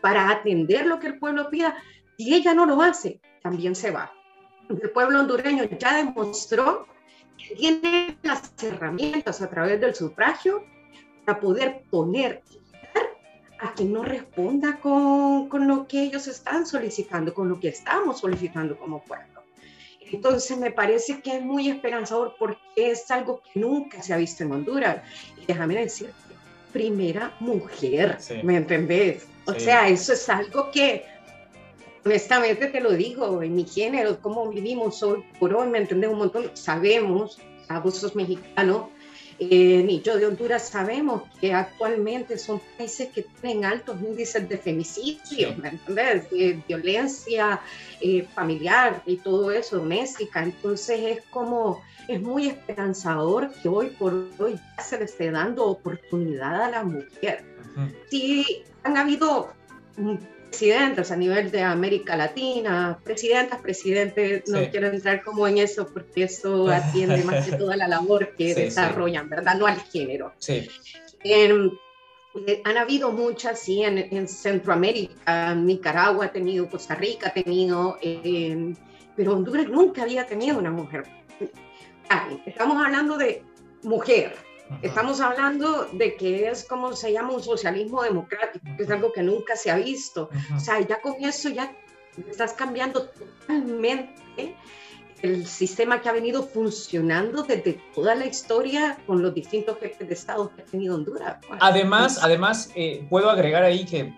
Para, 0.00 0.30
atender 0.30 0.86
lo 0.86 0.98
que 0.98 1.08
el 1.08 1.18
pueblo 1.18 1.50
pida, 1.50 1.76
si 2.16 2.34
ella 2.34 2.54
no 2.54 2.64
lo 2.64 2.80
hace, 2.80 3.20
también 3.42 3.74
se 3.74 3.90
va. 3.90 4.10
El 4.70 4.90
pueblo 4.90 5.20
hondureño 5.20 5.64
ya 5.78 5.96
demostró 5.96 6.86
que 7.36 7.54
tiene 7.56 8.16
las 8.22 8.52
herramientas 8.62 9.42
a 9.42 9.50
través 9.50 9.80
del 9.80 9.94
sufragio 9.94 10.64
para 11.26 11.40
poder 11.40 11.82
poner 11.90 12.42
a 13.58 13.74
quien 13.74 13.92
no 13.92 14.02
responda 14.02 14.80
con 14.80 15.68
lo 15.68 15.86
que 15.86 16.02
ellos 16.02 16.26
están 16.26 16.64
solicitando, 16.64 17.34
con 17.34 17.50
lo 17.50 17.60
que 17.60 17.68
estamos 17.68 18.20
solicitando 18.20 18.78
como 18.78 19.02
pueblo. 19.02 19.39
Entonces 20.12 20.56
me 20.58 20.70
parece 20.70 21.20
que 21.20 21.36
es 21.36 21.42
muy 21.42 21.68
esperanzador 21.68 22.34
porque 22.38 22.58
es 22.76 23.10
algo 23.10 23.42
que 23.42 23.60
nunca 23.60 24.02
se 24.02 24.12
ha 24.12 24.16
visto 24.16 24.42
en 24.42 24.52
Honduras. 24.52 25.02
Y 25.40 25.46
déjame 25.46 25.76
decir, 25.76 26.10
primera 26.72 27.34
mujer, 27.40 28.18
¿me 28.42 28.56
entendés? 28.56 29.26
O 29.46 29.54
sea, 29.54 29.88
eso 29.88 30.12
es 30.12 30.28
algo 30.28 30.70
que, 30.70 31.04
honestamente 32.04 32.68
te 32.68 32.80
lo 32.80 32.92
digo, 32.92 33.42
en 33.42 33.54
mi 33.54 33.64
género, 33.64 34.20
cómo 34.20 34.48
vivimos 34.48 35.02
hoy 35.02 35.24
por 35.38 35.54
hoy, 35.54 35.68
¿me 35.68 35.78
entendés? 35.78 36.10
Un 36.10 36.18
montón, 36.18 36.50
sabemos, 36.54 37.38
abusos 37.68 38.14
mexicanos, 38.14 38.84
eh, 38.84 38.90
ni 38.90 38.99
yo 39.40 40.18
de 40.18 40.26
Honduras 40.26 40.68
sabemos 40.68 41.22
que 41.40 41.54
actualmente 41.54 42.36
son 42.36 42.60
países 42.76 43.08
que 43.08 43.22
tienen 43.40 43.64
altos 43.64 43.98
índices 44.00 44.46
de 44.46 44.58
femicidio, 44.58 45.56
¿me 45.56 45.70
entiendes? 45.70 46.28
violencia 46.68 47.60
eh, 48.02 48.26
familiar 48.34 49.02
y 49.06 49.16
todo 49.16 49.50
eso, 49.50 49.78
doméstica. 49.78 50.42
Entonces 50.42 51.00
es 51.00 51.24
como, 51.30 51.82
es 52.06 52.20
muy 52.20 52.48
esperanzador 52.48 53.50
que 53.62 53.68
hoy 53.68 53.86
por 53.98 54.28
hoy 54.38 54.60
ya 54.76 54.82
se 54.82 54.98
le 54.98 55.04
esté 55.06 55.30
dando 55.30 55.64
oportunidad 55.64 56.62
a 56.62 56.70
la 56.70 56.84
mujer. 56.84 57.42
Sí, 58.10 58.64
han 58.82 58.98
habido 58.98 59.54
presidentes 60.50 61.10
a 61.10 61.16
nivel 61.16 61.50
de 61.50 61.62
América 61.62 62.16
Latina, 62.16 62.98
presidentas, 63.04 63.60
presidentes, 63.60 64.48
no 64.48 64.68
quiero 64.70 64.88
entrar 64.88 65.22
como 65.22 65.46
en 65.46 65.58
eso 65.58 65.86
porque 65.86 66.24
eso 66.24 66.68
atiende 66.70 67.22
más 67.24 67.48
que 67.48 67.56
toda 67.56 67.76
la 67.76 67.86
labor 67.86 68.34
que 68.36 68.54
desarrollan, 68.54 69.28
¿verdad? 69.28 69.54
No 69.54 69.66
al 69.66 69.80
género. 69.80 70.32
Sí. 70.38 70.68
Eh, 71.22 71.70
han 72.64 72.76
habido 72.76 73.12
muchas, 73.12 73.60
sí, 73.60 73.82
en, 73.82 74.28
Centroamérica, 74.28 75.54
Nicaragua 75.54 76.26
ha 76.26 76.32
tenido, 76.32 76.68
Costa 76.68 76.94
Rica 76.94 77.28
ha 77.28 77.32
tenido, 77.32 77.98
eh, 78.02 78.74
pero 79.16 79.34
Honduras 79.34 79.68
nunca 79.68 80.02
había 80.02 80.26
tenido 80.26 80.58
una 80.58 80.70
mujer. 80.70 81.04
Ah, 82.08 82.28
estamos 82.44 82.84
hablando 82.84 83.16
de 83.16 83.42
mujer, 83.82 84.34
Estamos 84.82 85.20
hablando 85.20 85.86
de 85.92 86.16
que 86.16 86.48
es 86.48 86.64
como 86.64 86.92
se 86.94 87.12
llama 87.12 87.34
un 87.34 87.42
socialismo 87.42 88.02
democrático, 88.02 88.64
que 88.76 88.82
es 88.82 88.90
algo 88.90 89.12
que 89.12 89.22
nunca 89.22 89.56
se 89.56 89.70
ha 89.70 89.76
visto. 89.76 90.30
O 90.54 90.60
sea, 90.60 90.80
ya 90.80 91.00
con 91.00 91.22
eso 91.24 91.48
ya 91.48 91.74
estás 92.28 92.52
cambiando 92.52 93.08
totalmente 93.08 94.56
el 95.22 95.46
sistema 95.46 96.00
que 96.00 96.08
ha 96.08 96.12
venido 96.12 96.42
funcionando 96.42 97.42
desde 97.42 97.78
toda 97.94 98.14
la 98.14 98.26
historia 98.26 98.98
con 99.06 99.22
los 99.22 99.34
distintos 99.34 99.78
jefes 99.78 100.08
de 100.08 100.14
Estado 100.14 100.50
que 100.54 100.62
ha 100.62 100.64
tenido 100.64 100.94
Honduras. 100.94 101.38
Además, 101.60 102.18
además 102.22 102.70
eh, 102.74 103.06
puedo 103.10 103.30
agregar 103.30 103.62
ahí 103.62 103.84
que 103.84 104.14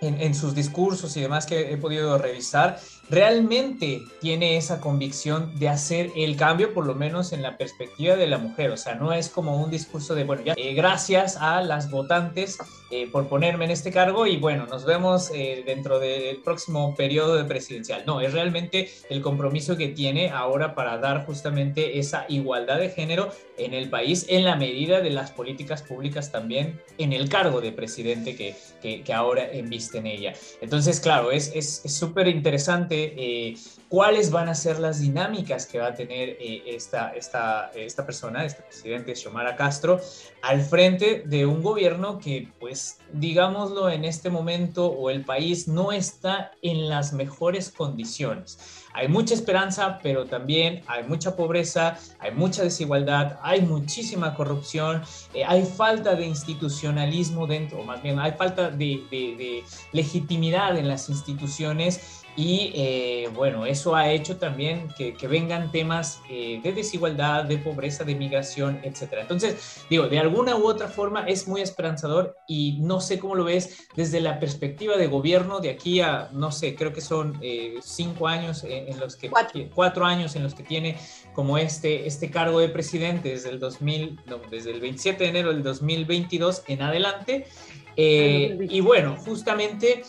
en, 0.00 0.20
en, 0.20 0.34
sus 0.34 0.54
discursos 0.54 1.16
y 1.16 1.20
demás 1.20 1.46
que 1.46 1.72
he 1.72 1.76
podido 1.76 2.16
revisar, 2.18 2.78
realmente 3.08 4.02
tiene 4.20 4.56
esa 4.56 4.80
convicción 4.80 5.56
de 5.58 5.68
hacer 5.68 6.10
el 6.16 6.36
cambio, 6.36 6.74
por 6.74 6.86
lo 6.86 6.94
menos 6.94 7.32
en 7.32 7.42
la 7.42 7.56
perspectiva 7.56 8.16
de 8.16 8.26
la 8.26 8.38
mujer. 8.38 8.70
O 8.70 8.76
sea, 8.76 8.94
no 8.94 9.12
es 9.12 9.28
como 9.28 9.62
un 9.62 9.70
discurso 9.70 10.14
de, 10.14 10.24
bueno, 10.24 10.42
ya, 10.42 10.54
eh, 10.56 10.74
gracias 10.74 11.36
a 11.36 11.62
las 11.62 11.90
votantes 11.90 12.58
eh, 12.90 13.08
por 13.10 13.28
ponerme 13.28 13.64
en 13.64 13.72
este 13.72 13.90
cargo 13.90 14.26
y 14.26 14.36
bueno, 14.36 14.66
nos 14.66 14.84
vemos 14.84 15.30
eh, 15.34 15.62
dentro 15.66 15.98
del 15.98 16.38
próximo 16.38 16.94
periodo 16.94 17.36
de 17.36 17.44
presidencial. 17.44 18.04
No, 18.06 18.20
es 18.20 18.32
realmente 18.32 18.90
el 19.10 19.20
compromiso 19.22 19.76
que 19.76 19.88
tiene 19.88 20.30
ahora 20.30 20.74
para 20.74 20.98
dar 20.98 21.26
justamente 21.26 21.98
esa 21.98 22.26
igualdad 22.28 22.78
de 22.78 22.90
género 22.90 23.30
en 23.58 23.74
el 23.74 23.90
país 23.90 24.26
en 24.28 24.44
la 24.44 24.56
medida 24.56 25.00
de 25.00 25.10
las 25.10 25.30
políticas 25.30 25.82
públicas 25.82 26.30
también 26.30 26.80
en 26.98 27.12
el 27.12 27.28
cargo 27.28 27.60
de 27.60 27.72
presidente 27.72 28.36
que, 28.36 28.54
que, 28.80 29.02
que 29.02 29.12
ahora 29.12 29.50
enviste 29.50 29.98
en 29.98 30.06
ella. 30.06 30.34
Entonces, 30.60 31.00
claro, 31.00 31.30
es 31.32 31.82
súper 31.86 32.28
es, 32.28 32.34
interesante 32.34 32.95
eh, 33.04 33.56
cuáles 33.88 34.30
van 34.30 34.48
a 34.48 34.54
ser 34.54 34.78
las 34.78 35.00
dinámicas 35.00 35.66
que 35.66 35.78
va 35.78 35.88
a 35.88 35.94
tener 35.94 36.30
eh, 36.40 36.62
esta, 36.66 37.10
esta, 37.10 37.70
esta 37.74 38.04
persona, 38.04 38.44
este 38.44 38.62
presidente 38.62 39.14
Xiomara 39.14 39.56
Castro, 39.56 40.00
al 40.42 40.60
frente 40.60 41.22
de 41.26 41.46
un 41.46 41.62
gobierno 41.62 42.18
que, 42.18 42.48
pues, 42.58 42.98
digámoslo, 43.12 43.88
en 43.90 44.04
este 44.04 44.30
momento 44.30 44.86
o 44.86 45.10
el 45.10 45.24
país 45.24 45.68
no 45.68 45.92
está 45.92 46.52
en 46.62 46.88
las 46.88 47.12
mejores 47.12 47.70
condiciones. 47.70 48.58
Hay 48.92 49.08
mucha 49.08 49.34
esperanza, 49.34 49.98
pero 50.02 50.24
también 50.24 50.82
hay 50.86 51.04
mucha 51.04 51.36
pobreza, 51.36 51.98
hay 52.18 52.32
mucha 52.32 52.62
desigualdad, 52.62 53.38
hay 53.42 53.60
muchísima 53.60 54.34
corrupción, 54.34 55.02
eh, 55.34 55.44
hay 55.44 55.64
falta 55.64 56.14
de 56.14 56.26
institucionalismo 56.26 57.46
dentro, 57.46 57.80
o 57.80 57.84
más 57.84 58.02
bien 58.02 58.18
hay 58.18 58.32
falta 58.32 58.70
de, 58.70 59.02
de 59.10 59.64
legitimidad 59.92 60.78
en 60.78 60.88
las 60.88 61.08
instituciones 61.10 62.24
y 62.36 62.70
eh, 62.74 63.30
bueno, 63.34 63.64
eso 63.64 63.96
ha 63.96 64.10
hecho 64.12 64.36
también 64.36 64.88
que, 64.96 65.14
vengan 65.26 65.72
temas 65.72 66.20
eh, 66.30 66.60
de 66.62 66.72
desigualdad, 66.72 67.44
de 67.44 67.56
pobreza, 67.56 68.04
de 68.04 68.14
migración, 68.14 68.78
etc. 68.84 69.14
Entonces, 69.20 69.84
digo, 69.88 70.06
de 70.08 70.18
alguna 70.18 70.54
u 70.54 70.66
otra 70.66 70.88
forma 70.88 71.26
es 71.26 71.48
muy 71.48 71.62
esperanzador 71.62 72.36
y 72.46 72.78
no 72.80 73.00
sé 73.00 73.18
cómo 73.18 73.34
lo 73.34 73.44
ves 73.44 73.88
desde 73.96 74.20
la 74.20 74.38
perspectiva 74.38 74.96
de 74.98 75.06
gobierno 75.06 75.60
de 75.60 75.70
aquí 75.70 76.00
a, 76.00 76.28
no 76.32 76.52
sé, 76.52 76.74
creo 76.74 76.92
que 76.92 77.00
son 77.00 77.38
eh, 77.40 77.76
cinco 77.82 78.28
años 78.28 78.64
en, 78.68 79.00
los 79.00 79.16
que, 79.16 79.30
cuatro. 79.74 80.04
años 80.04 80.36
en 80.36 80.42
los 80.42 80.54
que 80.54 80.62
tiene 80.62 80.98
como 81.32 81.56
este, 81.56 82.06
este 82.06 82.30
cargo 82.30 82.60
de 82.60 82.68
presidente 82.68 83.30
desde 83.30 83.48
el 83.48 83.58
2000, 83.58 84.20
desde 84.50 84.72
el 84.72 84.80
27 84.80 85.24
de 85.24 85.30
enero 85.30 85.52
del 85.54 85.62
2022 85.62 86.64
en 86.68 86.82
adelante. 86.82 87.46
y 87.96 88.80
bueno, 88.80 89.16
justamente... 89.16 90.02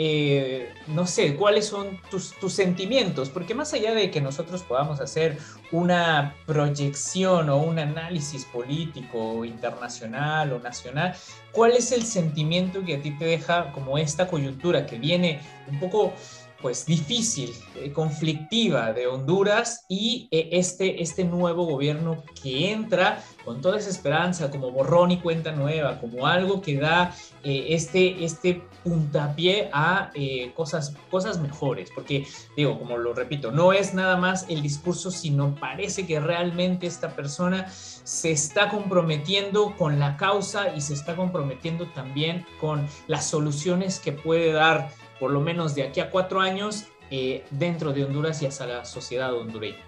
Eh, 0.00 0.72
no 0.86 1.08
sé, 1.08 1.34
cuáles 1.34 1.66
son 1.66 2.00
tus, 2.08 2.32
sentimientos, 2.52 3.30
porque 3.30 3.52
más 3.52 3.74
allá 3.74 3.94
de 3.94 4.12
que 4.12 4.20
nosotros 4.20 4.62
podamos 4.62 5.00
hacer 5.00 5.38
una 5.72 6.36
proyección 6.46 7.50
o 7.50 7.56
un 7.56 7.80
análisis 7.80 8.44
político 8.44 9.44
internacional 9.44 10.52
o 10.52 10.60
nacional, 10.60 11.16
¿cuál 11.50 11.72
es 11.72 11.90
el 11.90 12.04
sentimiento 12.04 12.84
que 12.84 12.94
a 12.94 13.02
ti 13.02 13.10
te 13.10 13.24
deja 13.24 13.72
como 13.72 13.98
esta 13.98 14.28
coyuntura 14.28 14.86
que 14.86 15.00
viene 15.00 15.40
un 15.66 15.80
poco 15.80 16.12
pues 16.60 16.86
difícil, 16.86 17.54
eh, 17.76 17.92
conflictiva 17.92 18.92
de 18.92 19.06
Honduras 19.06 19.84
y 19.88 20.28
eh, 20.32 20.48
este, 20.52 21.02
este 21.02 21.24
nuevo 21.24 21.64
gobierno 21.64 22.24
que 22.42 22.72
entra 22.72 23.22
con 23.44 23.60
toda 23.60 23.78
esa 23.78 23.90
esperanza, 23.90 24.50
como 24.50 24.72
borrón 24.72 25.12
y 25.12 25.20
cuenta 25.20 25.52
nueva, 25.52 26.00
como 26.00 26.26
algo 26.26 26.60
que 26.60 26.76
da 26.76 27.14
eh, 27.44 27.66
este, 27.70 28.24
este 28.24 28.62
puntapié 28.82 29.70
a 29.72 30.10
cosas, 30.54 30.94
cosas 31.10 31.40
mejores, 31.40 31.90
porque 31.94 32.26
digo, 32.56 32.78
como 32.78 32.96
lo 32.96 33.12
repito, 33.12 33.50
no 33.50 33.72
es 33.72 33.94
nada 33.94 34.16
más 34.16 34.46
el 34.48 34.62
discurso, 34.62 35.10
sino 35.10 35.54
parece 35.54 36.06
que 36.06 36.20
realmente 36.20 36.86
esta 36.86 37.14
persona 37.14 37.68
se 37.70 38.30
está 38.30 38.68
comprometiendo 38.68 39.76
con 39.76 39.98
la 39.98 40.16
causa 40.16 40.74
y 40.74 40.80
se 40.80 40.94
está 40.94 41.16
comprometiendo 41.16 41.86
también 41.88 42.46
con 42.60 42.86
las 43.06 43.26
soluciones 43.26 43.98
que 44.00 44.12
puede 44.12 44.52
dar 44.52 44.90
por 45.18 45.30
lo 45.30 45.40
menos 45.40 45.74
de 45.74 45.82
aquí 45.84 46.00
a 46.00 46.10
cuatro 46.10 46.40
años, 46.40 46.86
eh, 47.10 47.44
dentro 47.50 47.92
de 47.92 48.04
Honduras 48.04 48.42
y 48.42 48.46
hacia 48.46 48.66
la 48.66 48.84
sociedad 48.84 49.34
hondureña. 49.34 49.82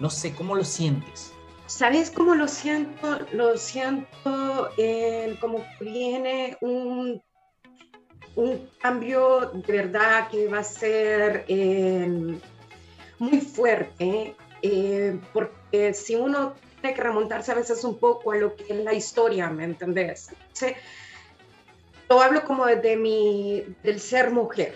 No 0.00 0.10
sé, 0.10 0.34
¿cómo 0.34 0.54
lo 0.54 0.64
sientes? 0.64 1.32
¿Sabes 1.66 2.10
cómo 2.10 2.34
lo 2.34 2.48
siento? 2.48 3.18
Lo 3.32 3.56
siento 3.58 4.70
eh, 4.76 5.36
como 5.40 5.64
viene 5.80 6.56
un, 6.60 7.22
un 8.34 8.68
cambio 8.80 9.50
de 9.52 9.72
verdad 9.72 10.28
que 10.28 10.48
va 10.48 10.58
a 10.58 10.64
ser 10.64 11.44
eh, 11.48 12.38
muy 13.18 13.40
fuerte, 13.40 14.34
porque 15.32 15.94
si 15.94 16.14
uno 16.14 16.54
tiene 16.80 16.96
que 16.96 17.02
remontarse 17.02 17.52
a 17.52 17.54
veces 17.54 17.84
un 17.84 17.98
poco 17.98 18.32
a 18.32 18.36
lo 18.36 18.56
que 18.56 18.64
es 18.68 18.84
la 18.84 18.92
historia, 18.92 19.48
¿me 19.48 19.64
entendés? 19.64 20.30
Lo 22.08 22.20
hablo 22.20 22.44
como 22.44 22.66
desde 22.66 22.96
mi, 22.96 23.64
del 23.82 24.00
ser 24.00 24.30
mujer. 24.30 24.74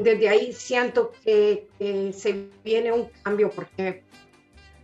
Desde 0.00 0.28
ahí 0.28 0.52
siento 0.52 1.12
que, 1.24 1.66
se 2.12 2.48
viene 2.64 2.92
un 2.92 3.08
cambio 3.22 3.50
porque 3.50 4.04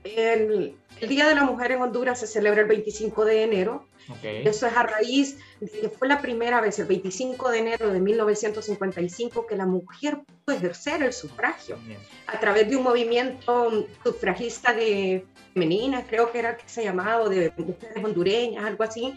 el, 0.02 0.74
el, 1.00 1.08
Día 1.08 1.28
de 1.28 1.36
la 1.36 1.44
Mujer 1.44 1.70
en 1.70 1.82
Honduras 1.82 2.18
se 2.18 2.26
celebra 2.26 2.62
el 2.62 2.66
25 2.66 3.24
de 3.24 3.44
enero. 3.44 3.86
Eso 4.24 4.66
es 4.66 4.76
a 4.76 4.82
raíz 4.82 5.38
de 5.60 5.70
que 5.70 5.88
fue 5.88 6.08
la 6.08 6.20
primera 6.20 6.60
vez, 6.60 6.80
el 6.80 6.86
25 6.86 7.50
de 7.50 7.58
enero 7.58 7.92
de 7.92 8.00
1955, 8.00 9.46
que 9.46 9.56
la 9.56 9.66
mujer 9.66 10.18
pudo 10.44 10.56
ejercer 10.56 11.04
el 11.04 11.12
sufragio 11.12 11.78
a 12.26 12.40
través 12.40 12.68
de 12.68 12.74
un 12.74 12.82
movimiento 12.82 13.86
sufragista 14.02 14.72
de 14.72 15.24
femenina, 15.54 16.04
creo 16.04 16.32
que 16.32 16.40
era 16.40 16.56
que 16.56 16.68
se 16.68 16.82
llamaba, 16.82 17.28
de 17.28 17.52
mujeres 17.56 18.04
hondureñas, 18.04 18.64
algo 18.64 18.82
así 18.82 19.16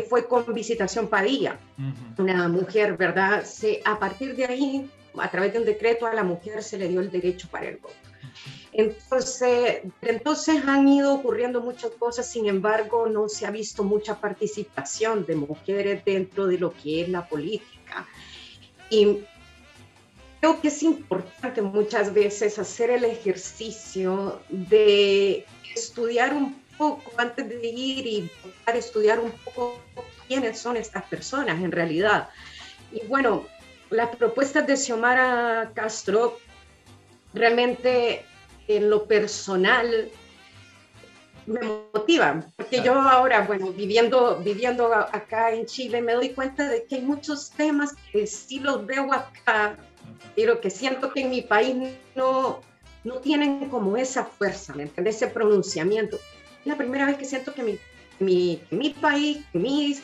fue 0.00 0.26
con 0.26 0.52
Visitación 0.54 1.08
Padilla, 1.08 1.58
una 2.18 2.48
mujer, 2.48 2.96
¿verdad? 2.96 3.44
Se, 3.44 3.82
a 3.84 3.98
partir 3.98 4.34
de 4.34 4.46
ahí, 4.46 4.90
a 5.18 5.30
través 5.30 5.52
de 5.52 5.58
un 5.58 5.64
decreto, 5.66 6.06
a 6.06 6.14
la 6.14 6.24
mujer 6.24 6.62
se 6.62 6.78
le 6.78 6.88
dio 6.88 7.00
el 7.00 7.10
derecho 7.10 7.48
para 7.50 7.68
el 7.68 7.76
voto. 7.76 7.94
Entonces, 8.72 9.82
entonces 10.00 10.62
han 10.66 10.88
ido 10.88 11.14
ocurriendo 11.14 11.60
muchas 11.60 11.90
cosas, 11.92 12.26
sin 12.26 12.46
embargo, 12.46 13.06
no 13.06 13.28
se 13.28 13.44
ha 13.44 13.50
visto 13.50 13.84
mucha 13.84 14.18
participación 14.18 15.26
de 15.26 15.36
mujeres 15.36 16.02
dentro 16.04 16.46
de 16.46 16.58
lo 16.58 16.72
que 16.72 17.02
es 17.02 17.08
la 17.10 17.26
política. 17.28 18.06
Y 18.88 19.18
creo 20.40 20.60
que 20.60 20.68
es 20.68 20.82
importante 20.82 21.60
muchas 21.60 22.14
veces 22.14 22.58
hacer 22.58 22.90
el 22.90 23.04
ejercicio 23.04 24.40
de 24.48 25.44
estudiar 25.74 26.34
un 26.34 26.61
poco 26.76 27.12
antes 27.16 27.48
de 27.48 27.66
ir 27.68 28.06
y 28.06 28.30
estudiar 28.66 29.20
un 29.20 29.30
poco 29.30 29.80
quiénes 30.26 30.58
son 30.58 30.76
estas 30.76 31.04
personas 31.04 31.62
en 31.62 31.72
realidad. 31.72 32.28
Y 32.90 33.06
bueno, 33.06 33.46
las 33.90 34.14
propuestas 34.16 34.66
de 34.66 34.76
Xiomara 34.76 35.72
Castro 35.74 36.38
realmente 37.34 38.24
en 38.68 38.90
lo 38.90 39.04
personal 39.06 40.10
me 41.46 41.60
motivan, 41.92 42.52
porque 42.56 42.82
yo 42.82 42.94
ahora, 42.94 43.42
bueno, 43.42 43.72
viviendo, 43.72 44.36
viviendo 44.44 44.94
acá 44.94 45.52
en 45.52 45.66
Chile, 45.66 46.00
me 46.00 46.12
doy 46.12 46.30
cuenta 46.30 46.68
de 46.68 46.84
que 46.84 46.96
hay 46.96 47.02
muchos 47.02 47.50
temas 47.50 47.94
que 48.12 48.26
sí 48.26 48.60
los 48.60 48.86
veo 48.86 49.12
acá, 49.12 49.76
pero 50.36 50.60
que 50.60 50.70
siento 50.70 51.12
que 51.12 51.22
en 51.22 51.30
mi 51.30 51.42
país 51.42 51.74
no, 52.14 52.60
no 53.02 53.16
tienen 53.16 53.68
como 53.68 53.96
esa 53.96 54.24
fuerza, 54.24 54.72
¿me 54.74 54.84
entiendes? 54.84 55.16
Ese 55.16 55.26
pronunciamiento 55.26 56.18
la 56.64 56.76
primera 56.76 57.06
vez 57.06 57.16
que 57.16 57.24
siento 57.24 57.54
que 57.54 57.62
mi, 57.62 57.78
mi, 58.18 58.62
mi 58.70 58.90
país, 58.90 59.44
mis 59.52 60.02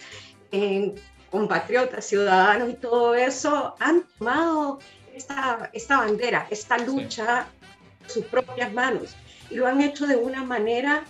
compatriotas, 1.30 2.06
ciudadanos 2.06 2.70
y 2.70 2.74
todo 2.74 3.14
eso 3.14 3.74
han 3.80 4.04
tomado 4.18 4.78
esta, 5.14 5.70
esta 5.72 5.98
bandera, 5.98 6.46
esta 6.50 6.78
lucha 6.78 7.46
en 8.02 8.10
sus 8.10 8.24
propias 8.24 8.72
manos 8.72 9.14
y 9.50 9.56
lo 9.56 9.66
han 9.66 9.80
hecho 9.80 10.06
de 10.06 10.16
una 10.16 10.42
manera 10.42 11.04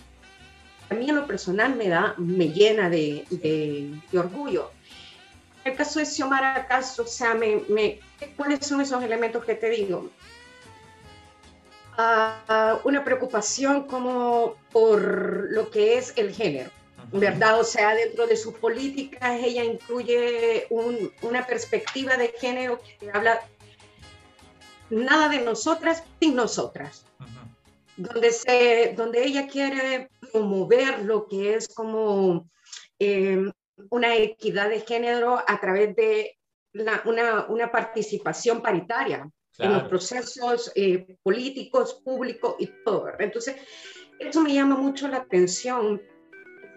a 0.89 0.95
mí 0.95 1.07
en 1.07 1.15
lo 1.15 1.27
personal 1.27 1.75
me 1.75 1.87
da, 1.87 2.15
me 2.17 2.49
llena 2.49 2.89
de, 2.89 3.25
de, 3.29 4.17
orgullo. 4.17 4.71
En 5.63 5.71
el 5.71 5.77
caso 5.77 5.99
de 5.99 6.05
Xiomara 6.05 6.65
Castro, 6.67 7.03
o 7.03 7.07
sea, 7.07 7.35
me, 7.35 7.61
me, 7.69 7.99
¿cuáles 8.35 8.65
son 8.65 8.81
esos 8.81 9.03
elementos 9.03 9.45
que 9.45 9.55
te 9.55 9.69
digo? 9.69 10.09
Una 12.83 13.03
preocupación 13.03 13.83
como 13.83 14.55
por 14.71 15.51
lo 15.51 15.69
que 15.69 15.97
es 15.97 16.13
el 16.15 16.33
género, 16.33 16.71
¿verdad? 17.11 17.59
O 17.59 17.63
sea, 17.63 17.93
dentro 17.93 18.25
de 18.25 18.37
sus 18.37 18.53
políticas 18.55 19.39
ella 19.43 19.63
incluye 19.63 20.67
una 21.21 21.45
perspectiva 21.45 22.15
de 22.15 22.29
género 22.39 22.79
que 22.99 23.11
habla 23.11 23.41
nada 24.89 25.29
de 25.29 25.41
nosotras 25.41 26.03
sin 26.19 26.35
nosotras, 26.35 27.05
donde, 27.97 28.31
se, 28.31 28.93
donde 28.95 29.25
ella 29.25 29.47
quiere 29.47 30.09
promover 30.31 31.03
lo 31.03 31.27
que 31.27 31.55
es 31.55 31.67
como 31.67 32.49
em, 32.97 33.51
una 33.89 34.15
equidad 34.15 34.69
de 34.69 34.81
género 34.81 35.43
a 35.45 35.59
través 35.59 35.95
de 35.95 36.37
una, 36.73 37.45
una 37.49 37.71
participación 37.71 38.61
paritaria, 38.61 39.29
en 39.59 39.73
los 39.73 39.83
procesos 39.83 40.71
eh, 40.75 41.17
políticos, 41.21 42.01
públicos 42.03 42.55
y 42.59 42.67
todo. 42.85 43.09
Entonces, 43.19 43.55
eso 44.19 44.41
me 44.41 44.53
llama 44.53 44.75
mucho 44.75 45.07
la 45.07 45.17
atención. 45.17 46.01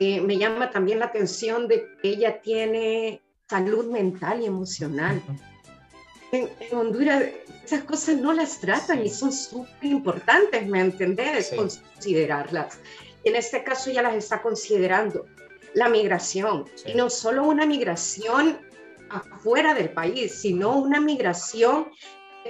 Eh, 0.01 0.21
me 0.21 0.37
llama 0.37 0.71
también 0.71 0.99
la 0.99 1.07
atención 1.07 1.69
de 1.69 1.87
que 2.01 2.11
ella 2.11 2.41
tiene 2.41 3.23
salud 3.49 3.87
mental 3.87 4.43
y 4.43 4.47
emocional. 4.47 5.23
En, 6.33 6.49
Honduras 6.73 7.25
esas 7.65 7.85
cosas 7.85 8.17
no 8.17 8.33
las 8.33 8.61
tratan 8.61 9.05
y 9.05 9.09
son 9.09 9.33
súper 9.33 9.85
importantes, 9.85 10.67
¿me 10.67 10.81
entendés? 10.81 11.53
Considerarlas. 11.55 12.79
En 13.25 13.37
este 13.37 13.63
caso 13.63 13.91
ya 13.91 14.03
las 14.03 14.15
está 14.15 14.43
considerando. 14.43 15.27
La 15.75 15.89
migración, 15.89 16.67
y 16.85 16.95
no 16.95 17.09
solo 17.09 17.45
una 17.45 17.65
migración 17.65 18.59
afuera 19.09 19.75
del 19.75 19.91
país, 19.91 20.35
sino 20.35 20.77
una 20.77 21.01
migración 21.01 21.89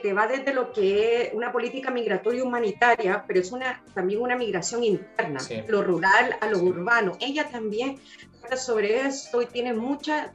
que 0.00 0.12
va 0.12 0.26
desde 0.26 0.55
lo 0.55 0.72
que 0.72 1.22
es 1.22 1.35
una 1.35 1.52
política 1.52 1.90
migratoria 1.90 2.42
humanitaria, 2.42 3.24
pero 3.26 3.40
es 3.40 3.52
una, 3.52 3.83
también 3.94 4.20
una 4.20 4.37
migración 4.37 4.85
interna, 4.85 5.40
lo 5.68 5.83
rural 5.83 6.37
a 6.40 6.48
lo 6.48 6.59
urbano. 6.59 7.12
Ella 7.20 7.48
también 7.48 7.98
habla 8.42 8.57
sobre 8.57 9.00
esto 9.02 9.42
y 9.42 9.46
tiene 9.46 9.74
muchas 9.74 10.31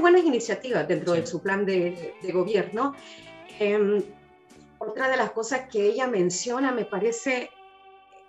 buenas 0.00 0.24
iniciativas 0.24 0.86
dentro 0.88 1.12
de 1.12 1.26
su 1.26 1.40
plan 1.40 1.64
de, 1.64 2.14
de 2.20 2.32
gobierno. 2.32 2.94
Eh, 3.58 4.02
otra 4.78 5.08
de 5.08 5.16
las 5.16 5.30
cosas 5.30 5.68
que 5.70 5.86
ella 5.86 6.06
menciona 6.06 6.72
me 6.72 6.84
parece 6.84 7.50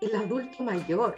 el 0.06 0.16
adulto 0.16 0.64
mayor. 0.64 1.16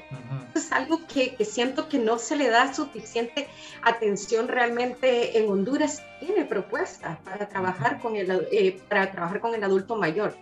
Es 0.56 0.72
algo 0.72 1.02
que, 1.08 1.36
siento 1.46 1.88
que 1.90 2.00
no 2.00 2.18
se 2.18 2.36
le 2.36 2.50
da 2.50 2.74
suficiente 2.74 3.48
atención 3.82 4.48
realmente 4.48 5.38
en 5.38 5.50
Honduras. 5.50 6.04
Tiene 6.20 6.46
propuestas 6.46 7.18
para 7.20 7.48
trabajar 7.48 8.00
con 8.00 8.16
el, 8.16 8.48
eh, 8.52 8.80
para 8.90 9.12
trabajar 9.12 9.42
con 9.42 9.54
el 9.54 9.64
adulto 9.64 9.96
mayor. 9.96 10.36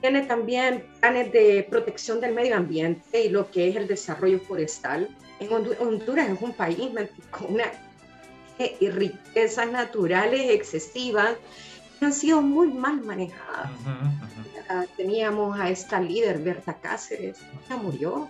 Tiene 0.00 0.22
también 0.22 0.84
planes 1.00 1.32
de 1.32 1.66
protección 1.68 2.20
del 2.20 2.34
medio 2.34 2.56
ambiente 2.56 3.24
y 3.24 3.28
lo 3.28 3.50
que 3.50 3.68
es 3.68 3.76
el 3.76 3.86
desarrollo 3.86 4.38
forestal. 4.40 5.08
En 5.40 5.52
Honduras 5.52 6.28
es 6.30 6.40
un 6.40 6.52
país 6.52 6.90
con 7.30 7.54
una 7.54 7.64
riquezas 8.80 9.70
naturales 9.70 10.50
excesivas 10.50 11.36
que 11.36 11.75
han 12.04 12.12
sido 12.12 12.42
muy 12.42 12.68
mal 12.68 13.02
manejadas 13.02 13.70
teníamos 14.96 15.58
a 15.58 15.70
esta 15.70 16.00
líder, 16.00 16.38
Berta 16.38 16.74
Cáceres, 16.74 17.38
ella 17.66 17.76
murió, 17.76 18.28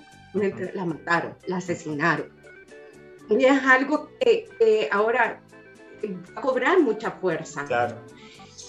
la 0.75 0.85
mataron, 0.85 1.35
la 1.47 1.57
asesinaron. 1.57 2.29
Y 3.29 3.45
es 3.45 3.63
algo 3.65 4.11
que, 4.21 4.89
ahora 4.93 5.41
va 6.05 6.41
a 6.41 6.41
cobrar 6.41 6.79
mucha 6.81 7.11
fuerza. 7.11 7.65
Claro. 7.65 7.97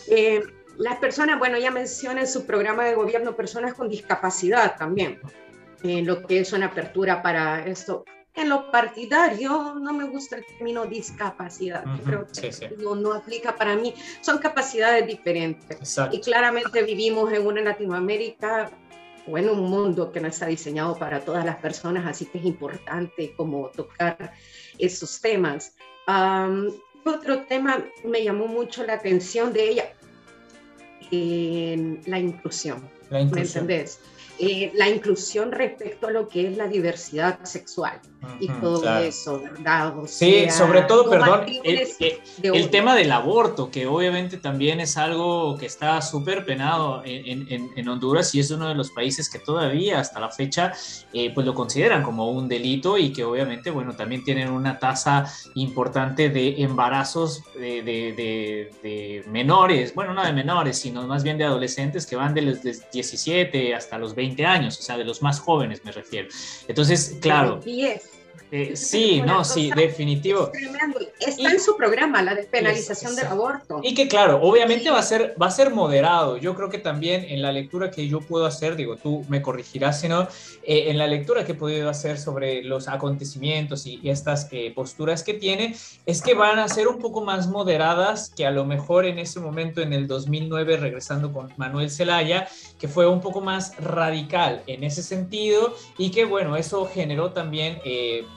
Eh, 0.07 0.41
las 0.77 0.97
personas, 0.97 1.39
bueno, 1.39 1.57
ella 1.57 1.71
menciona 1.71 2.21
en 2.21 2.27
su 2.27 2.45
programa 2.45 2.85
de 2.85 2.95
gobierno 2.95 3.35
personas 3.35 3.73
con 3.73 3.89
discapacidad 3.89 4.77
también, 4.77 5.19
lo 5.83 6.25
que 6.25 6.39
es 6.39 6.53
una 6.53 6.67
apertura 6.67 7.21
para 7.21 7.65
esto. 7.65 8.05
En 8.37 8.49
lo 8.49 8.69
partidario 8.71 9.75
no 9.79 9.93
me 9.93 10.05
gusta 10.05 10.37
el 10.37 10.45
término 10.45 10.85
discapacidad. 10.85 11.83
Creo 12.05 12.27
que 12.27 12.75
No, 12.77 13.13
aplica 13.13 13.55
para 13.55 13.75
mí. 13.75 13.93
Son 14.21 14.37
capacidades 14.37 15.07
diferentes. 15.07 15.97
Y 16.11 16.21
claramente 16.21 16.83
vivimos 16.83 17.33
en 17.33 17.45
una 17.45 17.61
Latinoamérica 17.61 18.69
o 19.27 19.37
en 19.37 19.49
un 19.49 19.69
mundo 19.69 20.11
que 20.11 20.21
no 20.21 20.27
está 20.27 20.45
diseñado 20.45 20.95
para 20.97 21.19
todas 21.19 21.43
las 21.43 21.57
personas, 21.57 22.05
así 22.05 22.25
que 22.25 22.37
es 22.37 22.45
importante 22.45 23.33
como 23.35 23.69
tocar 23.69 24.33
esos 24.77 25.19
temas. 25.19 25.75
otro 27.03 27.41
tema 27.45 27.83
me 28.05 28.23
llamó 28.23 28.47
mucho 28.47 28.83
la 28.85 28.93
atención 28.93 29.51
de 29.51 29.69
ella, 29.69 29.93
en 31.11 32.01
la 32.05 32.19
inclusión. 32.19 32.87
La 33.09 33.21
inclusión. 33.21 33.65
¿Me 33.65 33.73
entendés? 33.73 33.99
Eh, 34.39 34.71
la 34.75 34.87
inclusión 34.87 35.51
respecto 35.51 36.07
a 36.07 36.11
lo 36.11 36.27
que 36.27 36.47
es 36.47 36.57
la 36.57 36.67
diversidad 36.67 37.43
sexual 37.43 37.99
y 38.39 38.47
todo 38.47 38.97
eso, 38.99 39.41
¿verdad? 39.41 39.93
sí, 40.05 40.49
sobre 40.49 40.81
todo, 40.83 41.09
perdón, 41.09 41.45
el, 41.63 42.69
tema 42.69 42.95
del 42.95 43.11
aborto, 43.11 43.71
que 43.71 43.87
obviamente 43.87 44.37
también 44.37 44.79
es 44.79 44.97
algo 44.97 45.57
que 45.57 45.65
está 45.65 46.01
súper 46.01 46.45
penado 46.45 47.01
en, 47.05 47.47
en, 47.75 47.87
Honduras 47.87 48.35
y 48.35 48.39
es 48.39 48.51
uno 48.51 48.67
de 48.67 48.75
los 48.75 48.91
países 48.91 49.29
que 49.29 49.39
todavía 49.39 49.99
hasta 49.99 50.19
la 50.19 50.29
fecha 50.29 50.73
eh, 51.13 51.31
pues 51.33 51.45
lo 51.45 51.53
consideran 51.53 52.03
como 52.03 52.29
un 52.31 52.47
delito 52.47 52.97
y 52.97 53.13
que 53.13 53.23
obviamente, 53.23 53.71
bueno, 53.71 53.95
también 53.95 54.23
tienen 54.23 54.51
una 54.51 54.77
tasa 54.77 55.25
importante 55.55 56.29
de 56.29 56.61
embarazos 56.61 57.43
de, 57.55 57.81
de, 57.81 58.71
de 58.83 59.23
menores, 59.27 59.95
bueno, 59.95 60.13
no 60.13 60.25
de 60.25 60.33
menores, 60.33 60.77
sino 60.77 61.07
más 61.07 61.23
bien 61.23 61.37
de 61.37 61.45
adolescentes 61.45 62.05
que 62.05 62.15
van 62.15 62.33
de 62.33 62.41
los 62.41 62.61
17 62.61 63.73
hasta 63.73 63.97
los 63.97 64.13
20 64.15 64.45
años, 64.45 64.77
o 64.79 64.81
sea, 64.81 64.97
de 64.97 65.05
los 65.05 65.21
más 65.21 65.39
jóvenes 65.39 65.83
me 65.85 65.91
refiero. 65.91 66.27
Entonces, 66.67 67.17
claro. 67.21 67.59
Eh, 68.49 68.77
sí, 68.77 69.21
no, 69.21 69.43
sí, 69.43 69.71
definitivo. 69.75 70.51
Está 71.19 71.51
en 71.51 71.59
su 71.59 71.75
programa 71.75 72.21
la 72.21 72.33
despenalización 72.33 73.15
del 73.15 73.27
aborto. 73.27 73.81
Y 73.83 73.93
que 73.93 74.07
claro, 74.07 74.39
obviamente 74.41 74.89
va 74.89 74.99
a 74.99 75.03
ser 75.03 75.35
va 75.41 75.47
a 75.47 75.51
ser 75.51 75.71
moderado. 75.71 76.37
Yo 76.37 76.55
creo 76.55 76.69
que 76.69 76.77
también 76.77 77.25
en 77.27 77.41
la 77.41 77.51
lectura 77.51 77.91
que 77.91 78.07
yo 78.07 78.21
puedo 78.21 78.45
hacer, 78.45 78.77
digo, 78.77 78.95
tú 78.95 79.25
me 79.27 79.41
corregirás, 79.41 79.99
sino 79.99 80.27
eh, 80.63 80.85
en 80.89 80.97
la 80.97 81.07
lectura 81.07 81.43
que 81.43 81.51
he 81.51 81.55
podido 81.55 81.89
hacer 81.89 82.17
sobre 82.17 82.63
los 82.63 82.87
acontecimientos 82.87 83.85
y, 83.85 83.99
estas 84.07 84.47
eh, 84.51 84.71
posturas 84.73 85.23
que 85.23 85.33
tiene, 85.33 85.75
es 86.05 86.21
que 86.21 86.33
van 86.33 86.59
a 86.59 86.67
ser 86.69 86.87
un 86.87 86.99
poco 86.99 87.21
más 87.25 87.47
moderadas 87.47 88.29
que 88.29 88.45
a 88.45 88.51
lo 88.51 88.63
mejor 88.63 89.05
en 89.05 89.19
ese 89.19 89.41
momento 89.41 89.81
en 89.81 89.91
el 89.91 90.07
2009 90.07 90.77
regresando 90.77 91.33
con 91.33 91.51
Manuel 91.57 91.91
Zelaya, 91.91 92.47
que 92.79 92.87
fue 92.87 93.05
un 93.05 93.19
poco 93.19 93.41
más 93.41 93.75
radical 93.77 94.63
en 94.67 94.85
ese 94.85 95.03
sentido 95.03 95.75
y 95.97 96.11
que 96.11 96.23
bueno, 96.23 96.55
eso 96.55 96.85
generó 96.85 97.31
también 97.31 97.81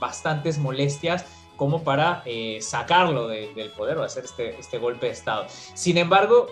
bastantes 0.01 0.59
molestias 0.59 1.27
como 1.57 1.85
para 1.85 2.23
eh, 2.25 2.59
sacarlo 2.63 3.29
del 3.29 3.71
poder 3.77 3.99
o 3.99 4.03
hacer 4.03 4.25
este, 4.25 4.59
este 4.59 4.79
golpe 4.79 5.07
de 5.07 5.13
Estado. 5.13 5.47
Sin 5.75 5.99
embargo, 5.99 6.49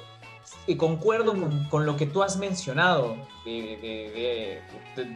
y 0.66 0.76
concuerdo 0.76 1.34
con, 1.70 1.86
lo 1.86 1.96
que 1.96 2.06
tú 2.06 2.22
has 2.22 2.36
mencionado 2.36 3.16
de, 3.44 4.60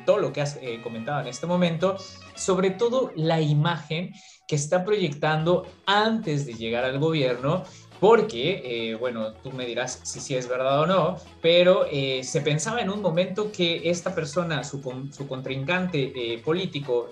todo 0.07 0.19
lo 0.19 0.33
que 0.33 0.41
has 0.41 0.57
eh, 0.63 0.81
comentado 0.83 1.21
en 1.21 1.29
este 1.29 1.47
momento, 1.47 1.97
sobre 2.35 2.71
todo 2.71 3.13
la 3.17 3.41
imagen 3.41 4.13
que 4.47 4.57
está 4.57 4.85
proyectando 4.85 5.67
antes 5.87 6.47
de 6.47 6.55
llegar 6.55 6.85
al 6.85 6.99
gobierno 6.99 7.65
porque, 8.03 8.63
eh, 8.65 8.97
bueno, 8.97 9.33
tú 9.45 9.53
me 9.53 9.65
dirás 9.65 10.01
si 10.03 10.19
sí 10.19 10.35
es 10.35 10.49
verdad 10.49 10.81
o 10.81 10.87
no, 10.89 11.19
pero 11.41 11.87
eh, 11.89 12.25
se 12.25 12.41
pensaba 12.41 12.81
en 12.81 12.91
un 12.91 13.01
momento 13.01 13.53
que 13.53 13.89
esta 13.89 14.13
persona, 14.13 14.65
su, 14.65 14.81
su 15.13 15.29
contrincante 15.29 16.13
eh, 16.17 16.39
político, 16.39 17.09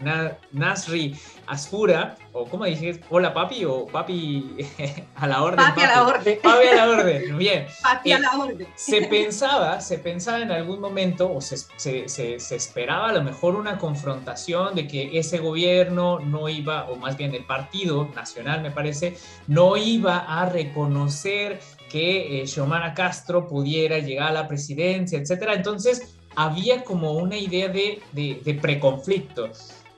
Nasri 0.50 1.14
Asfura, 1.50 2.16
o 2.32 2.44
como 2.46 2.64
dije, 2.64 3.00
hola 3.10 3.34
papi, 3.34 3.64
o 3.64 3.86
papi 3.86 4.56
a 5.16 5.26
la 5.26 5.42
orden. 5.42 5.56
Papi, 5.56 5.80
a 5.82 5.86
la 5.86 6.06
orden. 6.06 6.38
Papi 6.42 6.66
a 6.68 6.74
la 6.74 6.90
orden, 6.90 7.38
bien. 7.38 7.66
Papi 7.82 8.12
a 8.12 8.18
la 8.20 8.38
orden. 8.38 8.66
Se 8.74 9.02
pensaba, 9.02 9.80
se 9.80 9.98
pensaba 9.98 10.40
en 10.40 10.50
algún 10.50 10.80
momento, 10.80 11.32
o 11.32 11.40
se, 11.40 11.56
se, 11.76 12.08
se, 12.08 12.38
se 12.40 12.56
esperaba 12.56 13.08
a 13.08 13.12
lo 13.12 13.22
mejor 13.22 13.56
una 13.56 13.78
confrontación 13.78 14.74
de 14.74 14.86
que 14.86 15.18
ese 15.18 15.38
gobierno 15.38 16.20
no 16.20 16.48
iba, 16.48 16.88
o 16.88 16.96
más 16.96 17.16
bien 17.16 17.34
el 17.34 17.44
partido 17.44 18.08
nacional, 18.14 18.62
me 18.62 18.70
parece, 18.70 19.16
no 19.46 19.76
iba 19.76 20.18
a 20.18 20.46
reconocer 20.46 20.80
conocer 20.80 21.60
que 21.90 22.42
eh, 22.42 22.46
Xiomara 22.46 22.94
Castro 22.94 23.46
pudiera 23.46 23.98
llegar 23.98 24.28
a 24.28 24.32
la 24.32 24.48
presidencia, 24.48 25.18
etcétera. 25.18 25.54
Entonces 25.54 26.16
había 26.36 26.84
como 26.84 27.12
una 27.12 27.36
idea 27.36 27.68
de, 27.68 28.00
de, 28.12 28.54
preconflicto. 28.54 29.50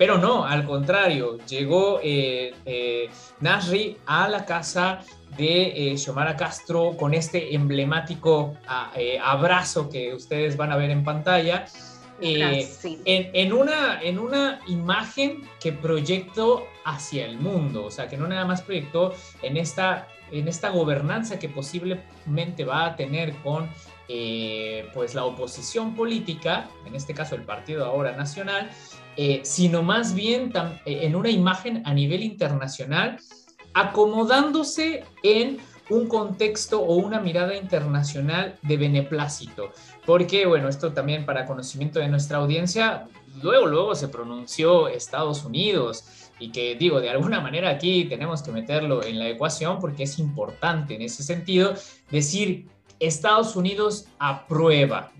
Pero 0.02 0.18
no, 0.18 0.44
al 0.44 0.66
contrario, 0.66 1.38
llegó 1.46 2.00
eh, 2.02 2.52
eh, 2.66 3.08
Nasri 3.38 3.96
a 4.04 4.28
la 4.28 4.44
casa 4.44 4.98
de 5.36 5.94
Xiomara 5.96 6.34
Castro 6.34 6.96
con 6.96 7.14
este 7.14 7.54
emblemático 7.54 8.52
ah, 8.66 8.92
abrazo 9.22 9.88
que 9.88 10.12
ustedes 10.12 10.56
van 10.56 10.72
a 10.72 10.76
ver 10.76 10.90
en 10.90 11.04
pantalla. 11.04 11.66
en, 12.20 12.66
en, 13.04 13.52
una, 13.52 14.02
en 14.02 14.18
una 14.18 14.58
imagen 14.66 15.48
que 15.60 15.70
proyectó 15.72 16.66
hacia 16.84 17.24
el 17.24 17.38
mundo, 17.38 17.84
o 17.84 17.90
sea, 17.92 18.08
que 18.08 18.16
no 18.16 18.26
nada 18.26 18.44
más 18.44 18.60
proyectó 18.60 19.14
en 19.40 19.56
esta 19.56 20.08
en 20.32 20.48
esta 20.48 20.70
gobernanza 20.70 21.38
que 21.38 21.48
posiblemente 21.48 22.64
va 22.64 22.86
a 22.86 22.96
tener 22.96 23.34
con 23.36 23.70
eh, 24.14 24.90
pues 24.92 25.14
la 25.14 25.24
oposición 25.24 25.94
política, 25.94 26.68
en 26.84 26.94
este 26.94 27.14
caso 27.14 27.34
el 27.34 27.44
Partido 27.44 27.86
Ahora 27.86 28.14
Nacional, 28.14 28.70
eh, 29.16 29.40
sino 29.42 29.82
más 29.82 30.14
bien 30.14 30.52
eh, 30.84 30.98
en 31.04 31.16
una 31.16 31.30
imagen 31.30 31.82
a 31.86 31.94
nivel 31.94 32.22
internacional, 32.22 33.18
acomodándose 33.72 35.04
en 35.22 35.60
un 35.88 36.08
contexto 36.08 36.82
o 36.82 36.96
una 36.96 37.20
mirada 37.20 37.56
internacional 37.56 38.58
de 38.60 38.76
beneplácito. 38.76 39.72
Porque, 40.04 40.44
bueno, 40.44 40.68
esto 40.68 40.92
también 40.92 41.24
para 41.24 41.46
conocimiento 41.46 41.98
de 41.98 42.08
nuestra 42.08 42.36
audiencia, 42.36 43.08
luego, 43.42 43.66
luego 43.66 43.94
se 43.94 44.08
pronunció 44.08 44.88
Estados 44.88 45.42
Unidos, 45.42 46.04
y 46.38 46.50
que 46.50 46.74
digo, 46.74 47.00
de 47.00 47.08
alguna 47.08 47.40
manera 47.40 47.70
aquí 47.70 48.04
tenemos 48.04 48.42
que 48.42 48.52
meterlo 48.52 49.02
en 49.04 49.18
la 49.18 49.28
ecuación 49.30 49.78
porque 49.78 50.02
es 50.02 50.18
importante 50.18 50.96
en 50.96 51.02
ese 51.02 51.22
sentido 51.22 51.72
decir 52.10 52.66
Estados 53.02 53.56
Unidos 53.56 54.06
aprueba, 54.20 55.10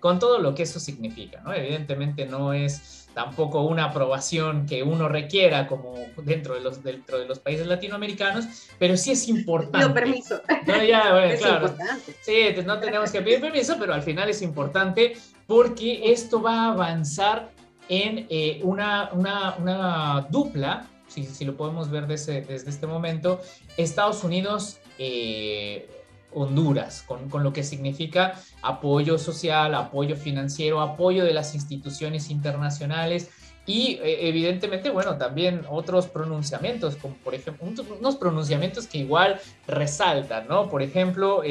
con 0.00 0.18
todo 0.18 0.38
lo 0.38 0.54
que 0.54 0.62
eso 0.62 0.80
significa, 0.80 1.42
¿no? 1.42 1.52
Evidentemente 1.52 2.24
no 2.24 2.54
es 2.54 3.08
tampoco 3.12 3.60
una 3.62 3.86
aprobación 3.86 4.64
que 4.64 4.82
uno 4.82 5.06
requiera 5.06 5.66
como 5.66 5.96
dentro 6.22 6.54
de 6.54 6.62
los, 6.62 6.82
dentro 6.82 7.18
de 7.18 7.26
los 7.26 7.38
países 7.38 7.66
latinoamericanos, 7.66 8.46
pero 8.78 8.96
sí 8.96 9.10
es 9.10 9.28
importante. 9.28 9.86
No, 9.86 9.92
permiso. 9.92 10.40
No, 10.66 10.82
ya, 10.82 11.12
bueno, 11.12 11.26
es 11.26 11.40
claro. 11.40 11.66
Importante. 11.66 12.16
Sí, 12.22 12.62
no 12.64 12.78
tenemos 12.78 13.10
que 13.10 13.20
pedir 13.20 13.40
permiso, 13.42 13.76
pero 13.78 13.92
al 13.92 14.02
final 14.02 14.30
es 14.30 14.40
importante 14.40 15.14
porque 15.46 16.10
esto 16.10 16.40
va 16.40 16.66
a 16.66 16.72
avanzar 16.72 17.50
en 17.90 18.26
eh, 18.30 18.60
una, 18.62 19.10
una, 19.12 20.26
dupla, 20.30 20.86
si, 21.06 21.26
si, 21.26 21.44
lo 21.44 21.54
podemos 21.54 21.90
ver 21.90 22.06
desde, 22.06 22.40
desde 22.40 22.70
este 22.70 22.86
momento, 22.86 23.42
Estados 23.76 24.24
Unidos. 24.24 24.78
Eh, 24.98 25.99
Honduras, 26.32 27.02
con, 27.06 27.28
con, 27.28 27.42
lo 27.42 27.52
que 27.52 27.62
significa 27.62 28.34
apoyo 28.62 29.18
social, 29.18 29.74
apoyo 29.74 30.16
financiero, 30.16 30.80
apoyo 30.80 31.24
de 31.24 31.32
las 31.32 31.54
instituciones 31.54 32.30
internacionales 32.30 33.30
y 33.66 33.98
eh, 34.02 34.28
evidentemente, 34.28 34.90
bueno, 34.90 35.16
también 35.16 35.62
otros 35.68 36.06
pronunciamientos, 36.06 36.96
como 36.96 37.14
por 37.16 37.34
ejemplo, 37.34 37.68
unos 37.98 38.16
pronunciamientos 38.16 38.86
que 38.86 38.98
igual 38.98 39.40
resaltan, 39.66 40.48
¿no? 40.48 40.70
Por 40.70 40.82
ejemplo, 40.82 41.42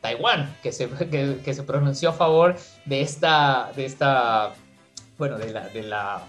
Taiwán, 0.00 0.56
que 0.62 0.72
se, 0.72 0.88
que 1.44 1.54
se 1.54 1.62
pronunció 1.62 2.10
a 2.10 2.12
favor 2.12 2.56
de 2.84 3.02
esta, 3.02 3.70
de 3.76 3.84
esta 3.84 4.54
bueno, 5.18 5.38
de 5.38 5.52
la, 5.52 5.68
de 5.68 5.82
la 5.82 6.22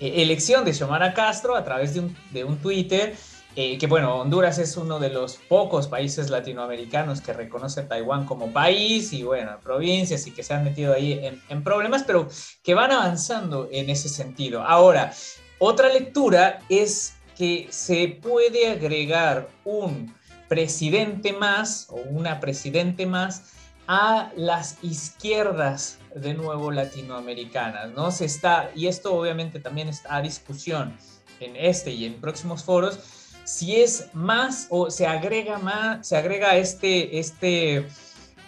eh, 0.00 0.22
elección 0.22 0.64
de 0.64 0.72
Xiomara 0.72 1.14
Castro 1.14 1.56
a 1.56 1.64
través 1.64 1.94
de 1.94 2.00
un, 2.00 2.16
de 2.30 2.44
un 2.44 2.58
Twitter, 2.58 3.14
eh, 3.56 3.78
que 3.78 3.86
bueno, 3.86 4.16
Honduras 4.16 4.58
es 4.58 4.76
uno 4.76 4.98
de 4.98 5.10
los 5.10 5.36
pocos 5.36 5.86
países 5.86 6.30
latinoamericanos 6.30 7.20
que 7.20 7.32
reconoce 7.32 7.80
a 7.80 7.88
Taiwán 7.88 8.26
como 8.26 8.52
país 8.52 9.12
y 9.12 9.22
bueno, 9.22 9.58
provincias 9.62 10.26
y 10.26 10.32
que 10.32 10.42
se 10.42 10.54
han 10.54 10.64
metido 10.64 10.92
ahí 10.92 11.12
en, 11.22 11.40
en 11.48 11.62
problemas, 11.62 12.02
pero 12.04 12.28
que 12.62 12.74
van 12.74 12.90
avanzando 12.90 13.68
en 13.70 13.90
ese 13.90 14.08
sentido. 14.08 14.62
Ahora, 14.62 15.12
otra 15.58 15.88
lectura 15.88 16.60
es 16.68 17.14
que 17.36 17.68
se 17.70 18.18
puede 18.20 18.70
agregar 18.70 19.48
un 19.64 20.14
presidente 20.48 21.32
más 21.32 21.86
o 21.90 21.96
una 21.96 22.40
presidente 22.40 23.06
más 23.06 23.54
a 23.86 24.32
las 24.36 24.78
izquierdas 24.82 25.98
de 26.14 26.34
nuevo 26.34 26.70
latinoamericanas, 26.70 27.90
¿no? 27.92 28.10
Se 28.10 28.24
está, 28.24 28.70
y 28.74 28.86
esto 28.86 29.14
obviamente 29.14 29.60
también 29.60 29.88
está 29.88 30.16
a 30.16 30.22
discusión 30.22 30.96
en 31.40 31.56
este 31.56 31.90
y 31.90 32.04
en 32.04 32.20
próximos 32.20 32.62
foros, 32.62 32.98
si 33.44 33.76
es 33.76 34.08
más 34.12 34.66
o 34.70 34.90
se 34.90 35.06
agrega 35.06 35.58
más, 35.58 36.06
se 36.06 36.16
agrega 36.16 36.56
este, 36.56 37.18
este, 37.18 37.86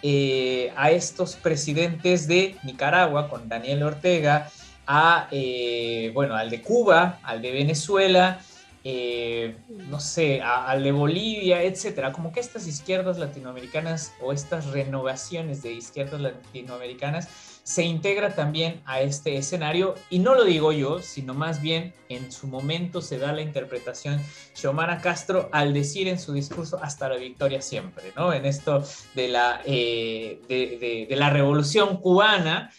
eh, 0.03 0.73
a 0.75 0.91
estos 0.91 1.35
presidentes 1.35 2.27
de 2.27 2.55
Nicaragua 2.63 3.29
con 3.29 3.47
Daniel 3.47 3.83
Ortega 3.83 4.49
a, 4.85 5.27
eh, 5.31 6.11
bueno, 6.13 6.35
al 6.35 6.49
de 6.49 6.61
Cuba, 6.61 7.19
al 7.23 7.41
de 7.41 7.51
Venezuela, 7.51 8.39
eh, 8.89 9.57
no 9.67 9.99
sé, 9.99 10.41
al 10.41 10.81
de 10.81 10.93
Bolivia, 10.93 11.61
etcétera. 11.61 12.13
Como 12.13 12.31
que 12.31 12.39
estas 12.39 12.67
izquierdas 12.67 13.17
latinoamericanas 13.17 14.13
o 14.21 14.31
estas 14.31 14.67
renovaciones 14.67 15.61
de 15.61 15.73
izquierdas 15.73 16.21
latinoamericanas 16.21 17.27
se 17.63 17.83
integra 17.83 18.33
también 18.33 18.81
a 18.85 19.01
este 19.01 19.35
escenario 19.35 19.95
y 20.09 20.19
no 20.19 20.35
lo 20.35 20.45
digo 20.45 20.71
yo, 20.71 21.01
sino 21.01 21.33
más 21.33 21.61
bien 21.61 21.93
en 22.07 22.31
su 22.31 22.47
momento 22.47 23.01
se 23.01 23.17
da 23.17 23.33
la 23.33 23.41
interpretación 23.41 24.21
Xiomara 24.53 25.01
Castro 25.01 25.49
al 25.51 25.73
decir 25.73 26.07
en 26.07 26.17
su 26.17 26.31
discurso 26.31 26.79
hasta 26.81 27.09
la 27.09 27.17
victoria 27.17 27.61
siempre, 27.61 28.13
¿no? 28.15 28.31
En 28.31 28.45
esto 28.45 28.85
de 29.15 29.27
la, 29.27 29.61
eh, 29.65 30.39
de, 30.47 31.13
la 31.17 31.29
revolución 31.29 31.97
cubana, 31.97 32.71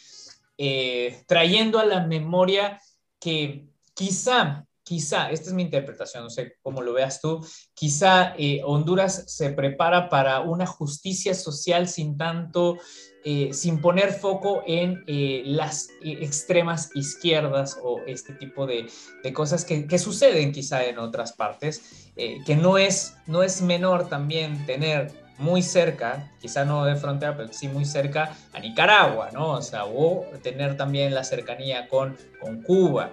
eh, 0.56 1.22
trayendo 1.26 1.78
a 1.78 1.84
la 1.84 2.06
memoria 2.06 2.80
que 3.20 3.66
quizá 3.92 4.64
quizá, 4.88 5.30
esta 5.30 5.50
es 5.50 5.52
mi 5.52 5.64
interpretación, 5.64 6.24
no 6.24 6.30
sé 6.30 6.56
cómo 6.62 6.80
lo 6.80 6.94
veas 6.94 7.20
tú, 7.20 7.46
quizá 7.74 8.32
eh, 8.38 8.62
Honduras 8.64 9.24
se 9.26 9.50
prepara 9.50 10.08
para 10.08 10.40
una 10.40 10.64
justicia 10.64 11.34
social 11.34 11.88
sin 11.88 12.16
tanto, 12.16 12.78
eh, 13.22 13.50
sin 13.52 13.82
poner 13.82 14.14
foco 14.14 14.62
en 14.66 15.04
eh, 15.06 15.42
las 15.44 15.90
extremas 16.02 16.90
izquierdas 16.94 17.78
o 17.82 18.00
este 18.06 18.32
tipo 18.32 18.66
de, 18.66 18.88
cosas 19.34 19.66
que, 19.66 19.98
suceden 19.98 20.52
quizá 20.52 20.82
en 20.86 20.98
otras 20.98 21.34
partes, 21.34 22.06
que 22.16 22.56
no 22.56 22.78
es, 22.78 23.14
no 23.26 23.42
es 23.42 23.60
menor 23.60 24.08
también 24.08 24.64
tener 24.64 25.12
muy 25.38 25.62
cerca, 25.62 26.32
quizá 26.40 26.64
no 26.64 26.84
de 26.84 26.96
frontera, 26.96 27.36
pero 27.36 27.52
sí 27.52 27.68
muy 27.68 27.84
cerca 27.84 28.34
a 28.52 28.58
Nicaragua, 28.58 29.30
¿no? 29.32 29.52
O 29.52 29.62
sea, 29.62 29.84
o 29.84 30.24
tener 30.42 30.76
también 30.76 31.14
la 31.14 31.24
cercanía 31.24 31.88
con, 31.88 32.16
con 32.40 32.62
Cuba. 32.62 33.12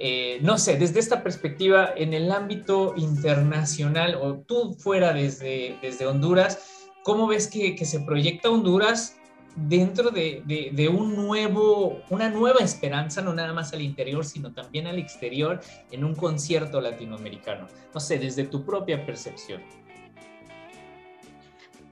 Eh, 0.00 0.38
no 0.42 0.58
sé, 0.58 0.76
desde 0.78 1.00
esta 1.00 1.24
perspectiva, 1.24 1.92
en 1.96 2.14
el 2.14 2.30
ámbito 2.30 2.94
internacional 2.96 4.14
o 4.14 4.38
tú 4.38 4.74
fuera 4.74 5.12
desde, 5.12 5.76
desde 5.82 6.06
Honduras, 6.06 6.86
¿cómo 7.02 7.26
ves 7.26 7.48
que, 7.48 7.76
se 7.84 7.98
proyecta 8.00 8.48
Honduras 8.48 9.16
dentro 9.56 10.10
de, 10.10 10.88
un 10.88 11.16
nuevo, 11.16 12.00
una 12.10 12.30
nueva 12.30 12.60
esperanza, 12.60 13.22
no 13.22 13.34
nada 13.34 13.52
más 13.52 13.72
al 13.72 13.82
interior, 13.82 14.24
sino 14.24 14.52
también 14.52 14.86
al 14.86 15.00
exterior, 15.00 15.60
en 15.90 16.04
un 16.04 16.14
concierto 16.14 16.80
latinoamericano? 16.80 17.66
No 17.92 17.98
sé, 17.98 18.20
desde 18.20 18.44
tu 18.44 18.64
propia 18.64 19.04
percepción. 19.04 19.60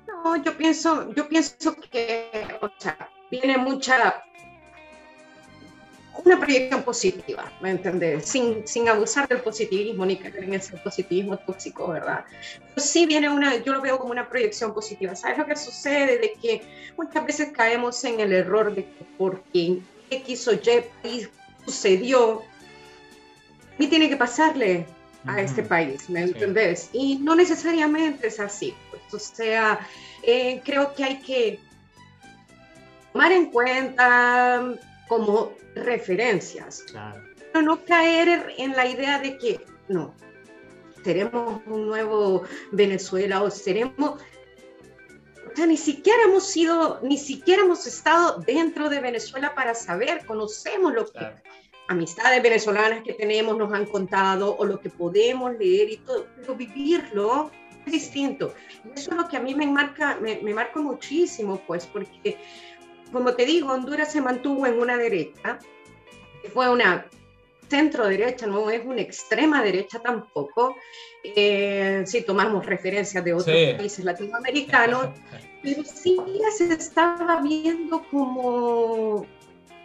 No, 0.06 0.36
yo 0.44 0.56
pienso, 0.56 1.12
yo 1.12 1.28
pienso 1.28 1.74
que, 1.90 2.30
o 2.62 2.70
sea, 2.78 3.10
viene 3.32 3.58
mucha 3.58 4.22
una 6.24 6.38
proyección 6.38 6.82
positiva, 6.82 7.50
¿me 7.60 7.70
entiendes? 7.70 8.26
Sin, 8.26 8.66
sin 8.66 8.88
abusar 8.88 9.28
del 9.28 9.40
positivismo 9.40 10.06
ni 10.06 10.16
caer 10.16 10.44
en 10.44 10.54
ese 10.54 10.76
positivismo 10.78 11.36
tóxico, 11.38 11.88
¿verdad? 11.88 12.24
Pero 12.74 12.86
sí 12.86 13.06
viene 13.06 13.28
una, 13.28 13.56
yo 13.56 13.72
lo 13.72 13.80
veo 13.80 13.98
como 13.98 14.12
una 14.12 14.28
proyección 14.28 14.72
positiva. 14.74 15.14
¿Sabes 15.14 15.38
lo 15.38 15.46
que 15.46 15.56
sucede? 15.56 16.18
De 16.18 16.32
que 16.40 16.62
muchas 16.96 17.24
veces 17.26 17.52
caemos 17.52 18.02
en 18.04 18.20
el 18.20 18.32
error 18.32 18.74
de 18.74 18.84
que 18.84 19.06
porque 19.18 19.80
X 20.10 20.48
o 20.48 20.52
Y 20.52 21.26
sucedió, 21.64 22.42
y 23.78 23.86
tiene 23.88 24.08
que 24.08 24.16
pasarle 24.16 24.86
a 25.26 25.40
este 25.40 25.62
país, 25.62 26.08
¿me 26.08 26.22
entendés? 26.22 26.88
Y 26.92 27.16
no 27.16 27.34
necesariamente 27.34 28.28
es 28.28 28.38
así. 28.38 28.74
Pues, 28.90 29.02
o 29.12 29.18
sea, 29.18 29.80
eh, 30.22 30.62
creo 30.64 30.94
que 30.94 31.04
hay 31.04 31.18
que 31.18 31.60
tomar 33.12 33.32
en 33.32 33.46
cuenta 33.46 34.62
como 35.08 35.54
referencias. 35.74 36.84
Pero 37.52 37.62
no 37.62 37.84
caer 37.84 38.54
en 38.58 38.72
la 38.72 38.86
idea 38.86 39.18
de 39.18 39.38
que, 39.38 39.60
no, 39.88 40.14
seremos 41.04 41.60
un 41.66 41.86
nuevo 41.86 42.42
Venezuela 42.72 43.42
o 43.42 43.50
seremos... 43.50 44.22
O 45.52 45.56
sea, 45.56 45.66
ni 45.66 45.76
siquiera 45.76 46.18
hemos 46.24 46.46
sido, 46.46 47.00
ni 47.02 47.16
siquiera 47.16 47.62
hemos 47.62 47.86
estado 47.86 48.40
dentro 48.40 48.90
de 48.90 49.00
Venezuela 49.00 49.54
para 49.54 49.74
saber, 49.74 50.26
conocemos 50.26 50.92
lo 50.92 51.06
que 51.06 51.18
amistades 51.88 52.42
venezolanas 52.42 53.02
que 53.04 53.12
tenemos 53.12 53.56
nos 53.56 53.72
han 53.72 53.86
contado 53.86 54.56
o 54.56 54.64
lo 54.64 54.80
que 54.80 54.90
podemos 54.90 55.56
leer 55.56 55.90
y 55.90 55.96
todo, 55.98 56.26
pero 56.36 56.54
vivirlo 56.56 57.50
es 57.86 57.92
distinto. 57.92 58.52
Y 58.84 58.98
eso 58.98 59.12
es 59.12 59.16
lo 59.16 59.28
que 59.28 59.36
a 59.36 59.40
mí 59.40 59.54
me 59.54 59.66
marca, 59.66 60.18
me, 60.20 60.40
me 60.42 60.52
marca 60.52 60.80
muchísimo, 60.80 61.62
pues, 61.66 61.86
porque 61.86 62.36
como 63.12 63.34
te 63.34 63.44
digo, 63.44 63.72
Honduras 63.72 64.12
se 64.12 64.20
mantuvo 64.20 64.66
en 64.66 64.78
una 64.78 64.96
derecha, 64.96 65.58
fue 66.52 66.70
una 66.70 67.06
centro 67.68 68.06
derecha, 68.06 68.46
no 68.46 68.70
es 68.70 68.84
una 68.84 69.00
extrema 69.00 69.62
derecha 69.62 69.98
tampoco, 69.98 70.76
eh, 71.24 72.02
si 72.06 72.22
tomamos 72.22 72.64
referencias 72.64 73.24
de 73.24 73.34
otros 73.34 73.56
países 73.76 74.04
latinoamericanos, 74.04 75.08
pero 75.62 75.82
sí 75.84 76.16
se 76.56 76.72
estaba 76.72 77.40
viendo 77.42 78.04
como 78.10 79.26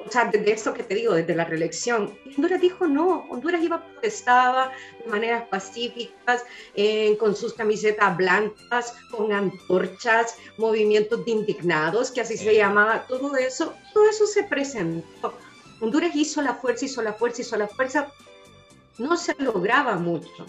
o 0.05 0.11
sea, 0.11 0.25
de 0.25 0.51
esto 0.51 0.73
que 0.73 0.83
te 0.83 0.95
digo, 0.95 1.13
desde 1.13 1.35
la 1.35 1.45
reelección, 1.45 2.17
Honduras 2.35 2.61
dijo 2.61 2.87
no, 2.87 3.25
Honduras 3.29 3.63
iba 3.63 3.83
protestaba 3.83 4.71
de 5.03 5.09
maneras 5.09 5.47
pacíficas, 5.49 6.43
eh, 6.75 7.17
con 7.17 7.35
sus 7.35 7.53
camisetas 7.53 8.15
blancas, 8.17 8.93
con 9.11 9.31
antorchas, 9.31 10.37
movimientos 10.57 11.23
de 11.25 11.31
indignados, 11.31 12.11
que 12.11 12.21
así 12.21 12.37
se 12.37 12.55
llamaba, 12.55 13.05
todo 13.07 13.35
eso, 13.35 13.73
todo 13.93 14.09
eso 14.09 14.25
se 14.25 14.43
presentó. 14.43 15.33
Honduras 15.79 16.15
hizo 16.15 16.41
la 16.41 16.55
fuerza, 16.55 16.85
hizo 16.85 17.01
la 17.01 17.13
fuerza, 17.13 17.41
hizo 17.41 17.57
la 17.57 17.67
fuerza, 17.67 18.11
no 18.97 19.17
se 19.17 19.35
lograba 19.39 19.95
mucho, 19.95 20.45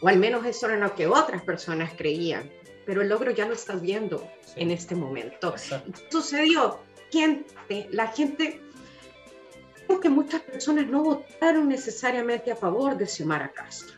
o 0.00 0.08
al 0.08 0.18
menos 0.18 0.44
eso 0.44 0.66
era 0.66 0.76
lo 0.76 0.94
que 0.94 1.06
otras 1.06 1.42
personas 1.42 1.92
creían, 1.96 2.50
pero 2.84 3.02
el 3.02 3.08
logro 3.08 3.30
ya 3.30 3.46
lo 3.46 3.54
estás 3.54 3.80
viendo 3.80 4.26
en 4.56 4.70
este 4.70 4.94
momento. 4.94 5.54
Sucedió, 6.10 6.80
gente, 7.10 7.88
la 7.90 8.08
gente 8.08 8.60
que 9.96 10.10
muchas 10.10 10.42
personas 10.42 10.86
no 10.86 11.02
votaron 11.02 11.68
necesariamente 11.68 12.52
a 12.52 12.56
favor 12.56 12.96
de 12.96 13.06
Xiomara 13.06 13.50
Castro. 13.52 13.96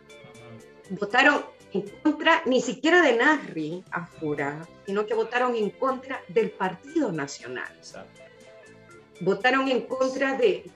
Votaron 0.91 1.45
en 1.73 1.83
contra 2.03 2.43
ni 2.47 2.61
siquiera 2.61 3.03
de 3.03 3.17
Nasri 3.17 3.85
Afura, 3.91 4.67
sino 4.87 5.05
que 5.05 5.15
votaron 5.15 5.55
en 5.55 5.71
contra 5.71 6.21
del 6.29 6.51
Partido 6.51 7.13
Nacional. 7.13 7.73
Votaron 9.21 9.69
en 9.69 9.83
contra 9.83 10.37
de, 10.37 10.71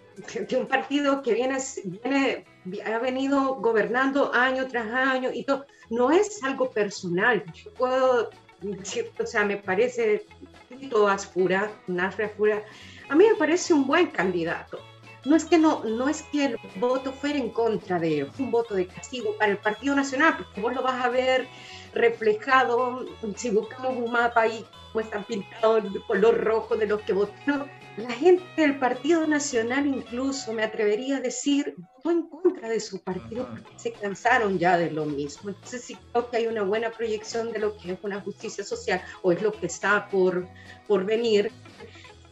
de, 0.49 0.57
un 0.57 0.67
partido 0.67 1.23
que 1.23 1.35
viene, 1.35 1.59
viene, 1.85 2.45
ha 2.85 2.99
venido 2.99 3.57
gobernando 3.57 4.33
año 4.35 4.67
tras 4.69 4.87
año 4.93 5.31
y 5.33 5.45
todo. 5.45 5.65
No 5.91 6.11
es 6.11 6.43
algo 6.43 6.71
personal. 6.71 7.43
Yo 7.55 7.73
puedo 7.73 8.31
decir, 8.61 9.11
o 9.19 9.27
sea, 9.27 9.45
me 9.45 9.57
parece 9.57 10.27
Tito 10.69 11.09
Asfura, 11.09 11.71
a 11.89 13.15
mí 13.15 13.25
me 13.29 13.35
parece 13.37 13.73
un 13.73 13.87
buen 13.87 14.09
candidato 14.09 14.81
no 15.25 15.37
es 15.37 15.45
que 15.45 15.59
no, 15.59 15.85
no 15.85 16.09
es 16.09 16.23
que 16.23 16.45
el 16.47 16.59
voto 16.77 17.13
fuera 17.13 17.39
en 17.39 17.51
contra 17.51 17.99
de 17.99 18.31
un 18.39 18.51
voto 18.51 18.75
de 18.75 18.87
castigo 18.87 19.37
para 19.39 19.53
el 19.53 19.59
Partido 19.59 19.95
Nacional, 19.95 20.37
porque 20.37 20.61
vos 20.61 20.75
lo 20.75 20.83
vas 20.83 21.05
a 21.05 21.09
ver 21.09 21.49
reflejado, 21.95 23.07
si 23.37 23.51
buscamos 23.51 23.97
un 23.97 24.13
mapa 24.13 24.43
ahí, 24.43 24.65
como 24.93 25.05
están 25.05 25.25
pintados 25.25 25.85
el 25.85 26.03
color 26.03 26.43
rojo 26.43 26.77
de 26.77 26.87
los 26.87 27.01
que 27.03 27.13
votaron. 27.13 27.71
La 27.97 28.11
gente 28.11 28.45
del 28.57 28.77
Partido 28.81 29.25
Nacional 29.25 29.87
incluso, 29.87 30.53
me 30.53 30.65
atrevería 30.65 31.19
a 31.19 31.21
decir, 31.21 31.77
votó 31.79 32.11
en 32.11 32.29
contra 32.29 32.69
de 32.69 32.81
su 32.81 33.01
partido 33.01 33.49
porque 33.49 33.71
se 33.77 33.93
cansaron 33.93 34.59
ya 34.59 34.77
de 34.77 34.91
lo 34.91 35.05
mismo. 35.05 35.51
Entonces 35.51 35.83
sí 35.83 35.97
creo 36.11 36.29
que 36.29 36.39
hay 36.39 36.47
una 36.49 36.65
buena 36.65 36.91
proyección 36.91 37.53
de 37.53 37.61
lo 37.61 37.77
que 37.77 37.93
es 37.93 37.99
una 38.03 38.21
justicia 38.21 38.65
social 38.65 39.01
o 39.23 39.31
es 39.31 39.41
lo 39.41 39.53
que 39.53 39.67
está 39.67 40.09
por, 40.09 40.49
por 40.89 41.05
venir. 41.05 41.53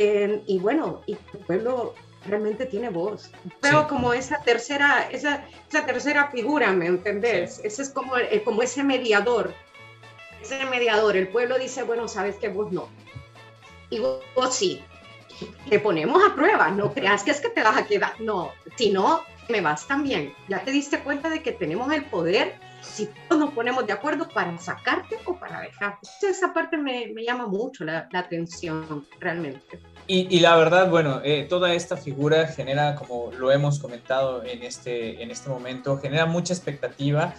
Eh, 0.00 0.42
y 0.48 0.59
bueno, 0.59 1.02
y 1.07 1.12
el 1.12 1.44
pueblo 1.46 1.94
realmente 2.27 2.67
tiene 2.67 2.89
voz. 2.89 3.31
Veo 3.61 3.89
como 3.89 4.13
esa 4.13 4.41
tercera, 4.43 5.09
esa, 5.11 5.45
esa 5.69 5.87
tercera 5.87 6.31
figura, 6.31 6.73
¿me 6.73 6.87
entendés? 6.87 7.61
Ese 7.65 7.83
es 7.83 7.91
como, 7.91 8.17
eh, 8.17 8.43
como 8.45 8.63
ese 8.63 8.83
mediador, 8.83 9.55
ese 10.41 10.65
mediador. 10.67 11.17
El 11.17 11.29
pueblo 11.29 11.59
dice, 11.59 11.83
bueno, 11.83 12.09
sabes 12.09 12.37
que 12.37 12.49
vos 12.49 12.73
no. 12.73 12.89
Y 13.91 14.01
vos, 14.01 14.23
sí. 14.51 14.83
Te 15.69 15.81
ponemos 15.81 16.23
a 16.25 16.35
prueba, 16.35 16.71
no 16.71 16.93
creas 16.93 17.25
que 17.25 17.33
es 17.33 17.41
que 17.41 17.49
te 17.49 17.63
vas 17.63 17.77
a 17.77 17.87
quedar. 17.87 18.21
No, 18.21 18.53
si 18.77 18.91
no, 18.91 19.23
me 19.49 19.61
vas 19.61 19.87
también. 19.87 20.35
Ya 20.49 20.63
te 20.63 20.71
diste 20.71 21.01
cuenta 21.01 21.29
de 21.29 21.43
que 21.43 21.53
tenemos 21.53 21.93
el 21.93 22.05
poder 22.05 22.55
si 22.81 23.09
todos 23.29 23.41
nos 23.41 23.55
ponemos 23.55 23.87
de 23.87 23.93
acuerdo 23.93 24.29
para 24.29 24.57
sacarte 24.59 25.19
o 25.25 25.37
para 25.37 25.61
dejarte. 25.61 26.09
Esa 26.23 26.53
parte 26.53 26.77
me, 26.77 27.09
me 27.15 27.25
llama 27.25 27.47
mucho 27.47 27.85
la, 27.85 28.09
la 28.13 28.21
atención, 28.21 29.07
realmente. 29.21 29.81
Y, 30.14 30.40
la 30.40 30.57
verdad, 30.57 30.90
bueno, 30.90 31.22
eh, 31.25 31.46
toda 31.48 31.72
esta 31.72 31.96
figura 31.96 32.46
genera, 32.46 32.96
como 32.96 33.33
lo 33.33 33.51
hemos 33.51 33.79
comentado 33.79 34.44
en 34.44 34.62
este, 34.62 35.22
en 35.22 35.31
este 35.31 35.48
momento, 35.48 35.96
genera 35.96 36.27
mucha 36.27 36.53
expectativa. 36.53 37.35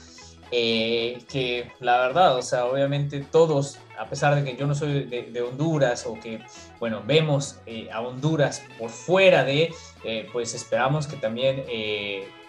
eh, 0.50 1.20
que 1.32 1.72
la 1.80 2.00
verdad, 2.00 2.36
o 2.36 2.42
sea, 2.42 2.66
obviamente 2.66 3.20
todos, 3.32 3.78
a 4.00 4.08
pesar 4.08 4.34
de 4.34 4.44
que 4.44 4.58
yo 4.58 4.66
no 4.66 4.74
soy 4.74 5.04
de, 5.04 5.42
Honduras 5.42 6.06
o 6.08 6.20
que, 6.20 6.42
bueno, 6.80 7.04
vemos 7.06 7.60
eh, 7.68 7.90
a 7.92 8.02
Honduras 8.02 8.64
por 8.80 8.90
fuera 8.90 9.44
de, 9.44 9.72
eh, 10.04 10.28
pues 10.34 10.56
esperamos 10.56 11.06
que 11.06 11.18
también 11.18 11.64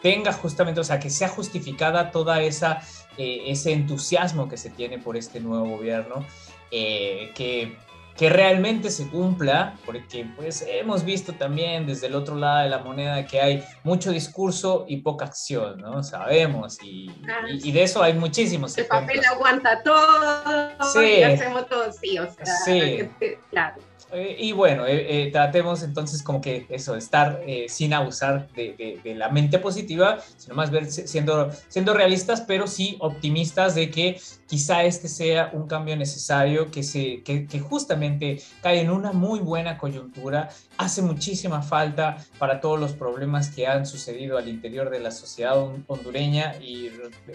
tenga 0.00 0.32
justamente, 0.32 0.80
o 0.80 0.84
sea, 0.84 0.98
que 0.98 1.10
sea 1.10 1.28
justificada 1.28 2.10
toda 2.10 2.42
esa, 2.42 2.80
ese 3.18 3.72
entusiasmo 3.72 4.48
que 4.48 4.56
se 4.56 4.70
tiene 4.70 4.98
por 4.98 5.18
este 5.18 5.40
nuevo 5.40 5.68
gobierno, 5.68 6.26
que 6.70 7.76
que 8.16 8.28
realmente 8.28 8.90
se 8.90 9.08
cumpla, 9.08 9.74
porque 9.84 10.26
pues 10.36 10.64
hemos 10.68 11.04
visto 11.04 11.32
también 11.32 11.86
desde 11.86 12.06
el 12.06 12.14
otro 12.14 12.36
lado 12.36 12.62
de 12.62 12.68
la 12.68 12.78
moneda 12.78 13.26
que 13.26 13.40
hay 13.40 13.64
mucho 13.82 14.12
discurso 14.12 14.84
y 14.88 14.98
poca 14.98 15.24
acción, 15.24 15.78
¿no? 15.80 16.02
Sabemos, 16.02 16.78
y, 16.82 17.10
y, 17.48 17.72
de 17.72 17.82
eso 17.82 18.02
hay 18.02 18.14
muchísimos. 18.14 18.78
El 18.78 18.86
papel 18.86 19.20
aguanta 19.24 19.82
todo, 19.82 20.70
sí. 20.92 21.22
hacemos 21.22 21.68
todo, 21.68 21.92
sí, 21.92 22.18
o 22.18 22.32
sea, 22.32 22.46
sí. 22.64 23.10
claro. 23.50 23.76
Eh, 24.14 24.36
y 24.38 24.52
bueno, 24.52 24.86
eh, 24.86 25.26
eh, 25.26 25.30
tratemos 25.32 25.82
entonces 25.82 26.22
como 26.22 26.40
que 26.40 26.66
eso, 26.68 26.94
estar 26.94 27.42
sin 27.68 27.92
abusar 27.92 28.48
de, 28.54 29.00
la 29.16 29.28
mente 29.28 29.58
positiva, 29.58 30.18
sino 30.36 30.54
más 30.54 30.70
ver 30.70 30.90
siendo, 30.90 31.50
siendo 31.68 31.94
realistas, 31.94 32.40
pero 32.42 32.66
sí 32.66 32.96
optimistas 33.00 33.74
de 33.74 33.90
que 33.90 34.20
quizá 34.46 34.84
este 34.84 35.08
sea 35.08 35.50
un 35.52 35.66
cambio 35.66 35.96
necesario, 35.96 36.70
que, 36.70 36.82
se, 36.82 37.22
que 37.22 37.60
justamente 37.60 38.40
cae 38.62 38.80
en 38.80 38.90
una 38.90 39.12
muy 39.12 39.40
buena 39.40 39.78
coyuntura, 39.78 40.50
hace 40.76 41.02
muchísima 41.02 41.62
falta 41.62 42.16
para 42.38 42.60
todos 42.60 42.78
los 42.78 42.92
problemas 42.92 43.48
que 43.48 43.66
han 43.66 43.86
sucedido 43.86 44.38
al 44.38 44.48
interior 44.48 44.90
de 44.90 45.00
la 45.00 45.10
sociedad 45.10 45.56
hondureña 45.86 46.56
y 46.60 46.90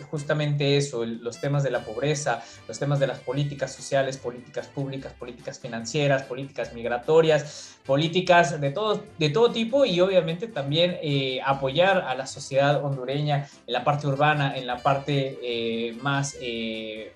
justamente 0.09 0.77
eso, 0.77 1.05
los 1.05 1.39
temas 1.39 1.63
de 1.63 1.71
la 1.71 1.79
pobreza, 1.79 2.43
los 2.67 2.79
temas 2.79 2.99
de 2.99 3.07
las 3.07 3.19
políticas 3.19 3.73
sociales, 3.73 4.17
políticas 4.17 4.67
públicas, 4.67 5.13
políticas 5.13 5.59
financieras, 5.59 6.23
políticas 6.23 6.73
migratorias, 6.73 7.77
políticas 7.85 8.59
de 8.59 8.71
todo, 8.71 9.03
de 9.17 9.29
todo 9.29 9.51
tipo 9.51 9.85
y 9.85 9.99
obviamente 10.01 10.47
también 10.47 10.97
eh, 11.01 11.39
apoyar 11.45 12.01
a 12.01 12.15
la 12.15 12.27
sociedad 12.27 12.83
hondureña 12.83 13.47
en 13.65 13.73
la 13.73 13.83
parte 13.83 14.07
urbana, 14.07 14.55
en 14.57 14.67
la 14.67 14.77
parte 14.77 15.39
eh, 15.41 15.97
más 16.01 16.37
eh, 16.41 17.13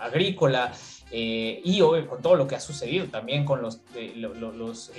agrícola 0.00 0.72
y 1.12 1.80
con 1.80 2.22
todo 2.22 2.36
lo 2.36 2.46
que 2.46 2.54
ha 2.54 2.60
sucedido 2.60 3.06
también 3.06 3.44
con 3.44 3.62
los, 3.62 3.80
los 4.16 4.92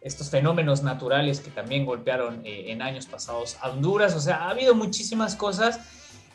estos 0.00 0.30
fenómenos 0.30 0.82
naturales 0.82 1.40
que 1.40 1.50
también 1.50 1.84
golpearon 1.84 2.40
en 2.44 2.82
años 2.82 3.06
pasados 3.06 3.56
a 3.60 3.70
Honduras. 3.70 4.14
O 4.14 4.20
sea, 4.20 4.44
ha 4.44 4.50
habido 4.50 4.74
muchísimas 4.74 5.36
cosas. 5.36 5.80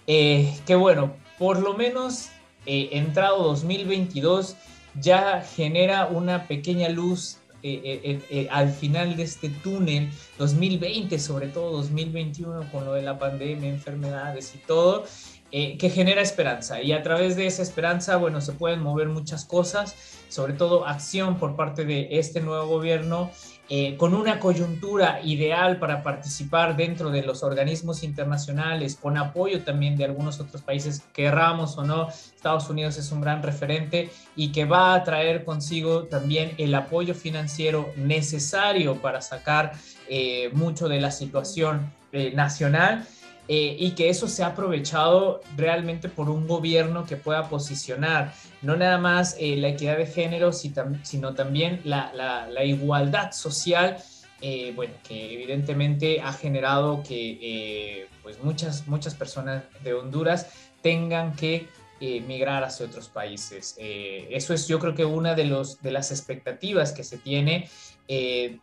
Que, 0.06 0.76
bueno, 0.78 1.16
por 1.40 1.60
lo 1.60 1.74
menos 1.74 2.30
entrado 2.66 3.44
2022 3.44 4.56
ya 5.00 5.42
genera 5.42 6.06
una 6.06 6.48
pequeña 6.48 6.90
luz 6.90 7.38
eh, 7.66 8.02
eh, 8.04 8.22
eh, 8.30 8.48
al 8.52 8.74
final 8.74 9.16
de 9.16 9.24
este 9.24 9.48
túnel, 9.48 10.10
2020, 10.38 11.18
sobre 11.18 11.48
todo 11.48 11.72
2021, 11.78 12.70
con 12.70 12.84
lo 12.84 12.92
de 12.92 13.04
la 13.04 13.18
pandemia, 13.18 13.70
enfermedades 13.70 14.54
y 14.54 14.58
todo, 14.58 15.06
que 15.54 15.92
genera 15.92 16.22
esperanza. 16.22 16.82
Y 16.82 16.94
a 16.94 17.04
través 17.04 17.36
de 17.36 17.46
esa 17.46 17.62
esperanza, 17.62 18.18
bueno, 18.18 18.42
se 18.42 18.54
pueden 18.54 18.82
mover 18.82 19.08
muchas 19.10 19.46
cosas, 19.46 19.96
sobre 20.28 20.54
todo 20.54 20.88
acción 20.88 21.38
por 21.38 21.56
parte 21.56 21.86
de 21.86 22.08
este 22.12 22.42
nuevo 22.42 22.66
gobierno 22.66 23.30
eh, 23.70 23.96
con 23.96 24.14
una 24.14 24.42
coyuntura 24.42 25.22
ideal 25.24 25.80
para 25.80 26.04
participar 26.04 26.76
dentro 26.76 27.12
de 27.12 27.24
los 27.24 27.44
organismos 27.44 28.04
internacionales, 28.04 28.98
con 29.02 29.18
apoyo 29.18 29.64
también 29.64 29.96
de 29.96 30.04
algunos 30.04 30.42
otros 30.42 30.62
países, 30.62 31.02
querramos 31.14 31.78
o 31.78 31.84
no, 31.86 32.10
Estados 32.10 32.70
Unidos 32.70 32.98
es 32.98 33.10
un 33.14 33.22
gran 33.22 33.42
referente 33.42 34.12
y 34.36 34.52
que 34.52 34.66
va 34.66 34.94
a 34.94 35.04
traer 35.06 35.46
consigo 35.46 36.04
también 36.04 36.52
el 36.58 36.76
apoyo 36.76 37.16
financiero 37.16 37.90
necesario 37.96 39.02
para 39.02 39.22
sacar 39.22 39.72
eh, 40.10 40.50
mucho 40.52 40.90
de 40.90 41.00
la 41.00 41.10
situación 41.10 41.94
eh, 42.12 42.34
nacional 42.36 43.08
eh, 43.50 43.76
y 43.78 43.92
que 43.92 44.08
eso 44.08 44.30
se 44.30 44.42
ha 44.42 44.48
aprovechado 44.48 45.42
realmente 45.58 46.08
por 46.08 46.30
un 46.30 46.48
gobierno 46.48 47.06
que 47.06 47.18
pueda 47.18 47.50
posicionar 47.50 48.34
no 48.62 48.78
nada 48.78 48.98
más 48.98 49.36
eh, 49.38 49.58
la 49.58 49.68
equidad 49.68 49.98
de 49.98 50.06
género, 50.06 50.54
sino 50.54 51.34
también 51.34 51.82
la, 51.84 52.48
igualdad 52.64 53.34
social, 53.34 53.98
eh, 54.40 54.72
bueno, 54.78 54.94
que 55.06 55.34
evidentemente 55.34 56.22
ha 56.22 56.32
generado 56.32 57.04
que 57.04 58.08
pues 58.22 58.42
muchas, 58.42 58.88
muchas 58.88 59.14
personas 59.14 59.64
de 59.84 59.94
Honduras 59.94 60.48
tengan 60.82 61.36
que 61.36 61.68
migrar 62.00 62.64
hacia 62.66 62.86
otros 62.86 63.08
países. 63.08 63.76
eso 63.78 64.54
es 64.54 64.68
yo 64.68 64.78
creo 64.80 64.94
que 64.94 65.06
una 65.06 65.36
de, 65.36 65.46
los, 65.46 65.82
de 65.82 65.92
las 65.92 66.12
expectativas 66.12 66.92
que 66.92 67.04
se 67.04 67.18
tiene, 67.18 67.70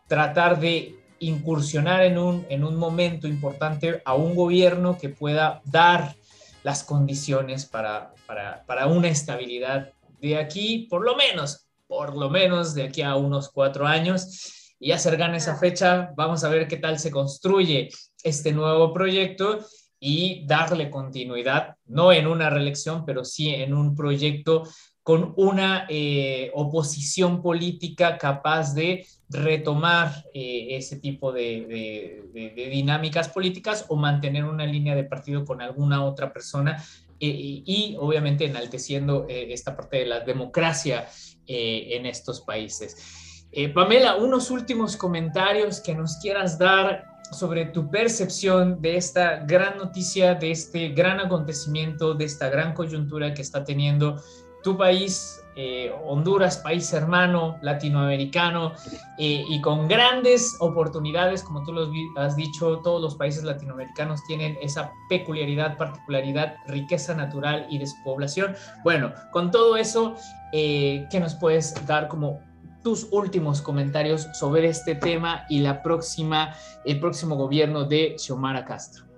tratar 0.07 0.59
de 0.59 1.00
incursionar 1.21 2.03
en 2.03 2.17
un, 2.17 2.45
en 2.49 2.63
un 2.63 2.75
momento 2.75 3.27
importante 3.27 4.01
a 4.05 4.15
un 4.15 4.35
gobierno 4.35 4.97
que 4.97 5.09
pueda 5.09 5.61
dar 5.65 6.15
las 6.63 6.83
condiciones 6.83 7.65
para, 7.65 8.13
para, 8.25 8.87
una 8.87 9.07
estabilidad 9.07 9.91
de 10.19 10.37
aquí, 10.37 10.87
por 10.89 11.03
lo 11.03 11.15
menos, 11.15 11.67
por 11.87 12.17
lo 12.17 12.29
menos 12.29 12.73
de 12.73 12.83
aquí 12.83 13.01
a 13.01 13.15
unos 13.15 13.49
cuatro 13.49 13.87
años. 13.87 14.73
Y 14.79 14.89
ya 14.89 14.97
cercana 14.97 15.37
esa 15.37 15.57
fecha, 15.57 16.11
vamos 16.15 16.43
a 16.43 16.49
ver 16.49 16.67
qué 16.67 16.77
tal 16.77 16.97
se 16.97 17.11
construye 17.11 17.89
este 18.23 18.51
nuevo 18.51 18.91
proyecto 18.93 19.59
y 19.99 20.43
darle 20.47 20.89
continuidad, 20.89 21.75
no 21.85 22.11
en 22.11 22.25
una 22.25 22.49
reelección, 22.49 23.05
pero 23.05 23.23
sí 23.23 23.49
en 23.49 23.75
un 23.75 23.95
proyecto 23.95 24.63
con 25.03 25.33
una 25.35 25.87
eh, 25.89 26.51
oposición 26.53 27.41
política 27.41 28.17
capaz 28.17 28.75
de 28.75 29.05
retomar 29.29 30.25
eh, 30.33 30.67
ese 30.71 30.97
tipo 30.97 31.31
de, 31.31 32.23
dinámicas 32.55 33.29
políticas 33.29 33.85
o 33.89 33.95
mantener 33.95 34.45
una 34.45 34.65
línea 34.65 34.95
de 34.95 35.03
partido 35.03 35.43
con 35.43 35.61
alguna 35.61 36.03
otra 36.05 36.31
persona 36.31 36.83
eh, 37.19 37.63
y, 37.65 37.95
obviamente 37.99 38.45
enalteciendo 38.45 39.25
esta 39.29 39.75
parte 39.75 39.97
de 39.97 40.05
la 40.05 40.19
democracia 40.19 41.07
en 41.47 42.05
estos 42.05 42.41
países. 42.41 43.47
Pamela, 43.73 44.15
unos 44.15 44.49
últimos 44.49 44.95
comentarios 44.95 45.81
que 45.81 45.93
nos 45.93 46.17
quieras 46.17 46.57
dar 46.57 47.11
sobre 47.31 47.65
tu 47.65 47.89
percepción 47.89 48.81
de 48.81 48.97
esta 48.97 49.37
gran 49.37 49.77
noticia, 49.77 50.35
de 50.35 50.51
este 50.51 50.89
gran 50.89 51.19
acontecimiento, 51.19 52.13
de 52.13 52.25
esta 52.25 52.49
gran 52.49 52.73
coyuntura 52.73 53.33
que 53.33 53.41
está 53.41 53.63
teniendo 53.63 54.21
tu 54.63 54.77
país, 54.77 55.43
eh, 55.55 55.93
Honduras, 56.05 56.57
país 56.57 56.91
hermano 56.93 57.57
latinoamericano, 57.61 58.73
eh, 59.17 59.43
y 59.47 59.59
con 59.61 59.87
grandes 59.87 60.55
oportunidades, 60.59 61.43
como 61.43 61.63
tú 61.63 61.73
lo 61.73 61.91
has 62.15 62.35
dicho, 62.35 62.79
todos 62.83 63.01
los 63.01 63.15
países 63.15 63.43
latinoamericanos 63.43 64.23
tienen 64.25 64.57
esa 64.61 64.91
peculiaridad, 65.09 65.77
particularidad, 65.77 66.55
riqueza 66.67 67.13
natural 67.13 67.67
y 67.69 67.79
despoblación. 67.79 68.55
Bueno, 68.83 69.13
con 69.31 69.51
todo 69.51 69.77
eso, 69.77 70.15
eh, 70.53 71.07
¿qué 71.11 71.19
nos 71.19 71.35
puedes 71.35 71.85
dar 71.85 72.07
como 72.07 72.39
tus 72.83 73.07
últimos 73.11 73.61
comentarios 73.61 74.27
sobre 74.33 74.67
este 74.67 74.95
tema 74.95 75.45
y 75.49 75.59
la 75.59 75.83
próxima, 75.83 76.55
el 76.85 76.99
próximo 76.99 77.35
gobierno 77.35 77.83
de 77.83 78.15
Xiomara 78.17 78.65
Castro? 78.65 79.10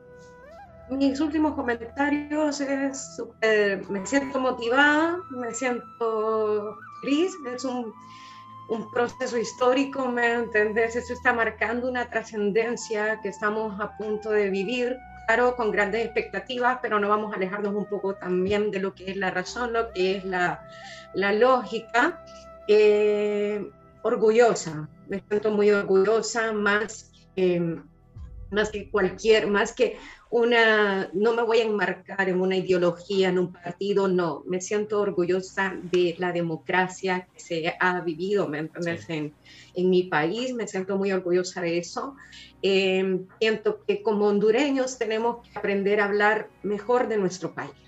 Mis 0.89 1.19
últimos 1.19 1.56
comentarios 1.56 2.62
es, 2.62 3.22
me 3.89 4.06
siento 4.06 4.39
motivada, 4.39 5.17
me 5.32 5.54
siento 5.54 6.78
feliz, 7.02 7.34
es 7.54 7.63
un, 7.63 7.93
un 8.69 8.91
proceso 8.91 9.38
histórico, 9.38 10.08
me 10.08 10.34
entendés, 10.34 10.96
esto 10.96 11.13
está 11.13 11.34
marcando 11.34 11.89
una 11.89 12.10
trascendencia 12.10 13.19
que 13.22 13.30
estamos 13.30 13.80
a 13.80 13.96
punto 13.98 14.32
de 14.32 14.50
vivir, 14.50 14.98
claro, 15.28 15.56
con 15.56 15.72
grandes 15.72 16.06
expectativas, 16.06 16.80
pero 16.82 17.00
no 17.00 17.10
vamos 17.10 17.34
a 17.34 17.38
alejarnos 17.38 17.74
un 17.74 17.86
poco 17.86 18.15
también 18.15 18.72
de 18.72 18.80
lo 18.80 18.93
que 18.93 19.12
es 19.12 19.17
la 19.17 19.32
razón, 19.32 19.74
lo 19.74 19.91
que 19.93 20.17
es 20.17 20.26
la, 20.26 20.67
la 21.13 21.34
lógica. 21.34 22.24
Eh, 22.67 23.69
orgullosa, 24.04 24.88
me 25.08 25.24
siento 25.28 25.52
muy 25.52 25.72
orgullosa, 25.72 26.52
más, 26.52 27.12
más 28.54 28.70
que 28.70 28.89
cualquier, 28.89 29.48
más 29.48 29.74
que 29.74 29.98
una, 30.30 31.10
no 31.13 31.34
me 31.34 31.44
voy 31.44 31.60
a 31.60 31.63
enmarcar 31.63 32.28
en 32.28 32.42
una 32.42 32.58
ideología, 32.58 33.30
en 33.30 33.38
un 33.38 33.54
partido, 33.54 34.08
no, 34.08 34.44
me 34.48 34.62
siento 34.62 35.00
orgullosa 35.00 35.78
de 35.92 36.16
la 36.18 36.32
democracia 36.32 37.28
que 37.32 37.39
se 37.39 37.76
ha 37.80 38.02
vivido, 38.02 38.48
¿me 38.48 38.70
En, 39.10 39.34
en, 39.76 39.89
mi 39.89 40.04
país, 40.04 40.54
me 40.56 40.68
siento 40.68 40.98
muy 40.98 41.12
orgullosa 41.12 41.62
de 41.62 41.78
eso. 41.78 42.16
Em, 42.63 43.28
siento 43.39 43.84
que 43.86 44.02
como 44.02 44.26
hondureños 44.26 44.98
tenemos 44.98 45.48
que 45.48 45.60
aprender 45.60 46.00
a 46.00 46.06
hablar 46.06 46.50
mejor 46.63 47.08
de 47.08 47.18
nuestro 47.18 47.54
país. 47.54 47.83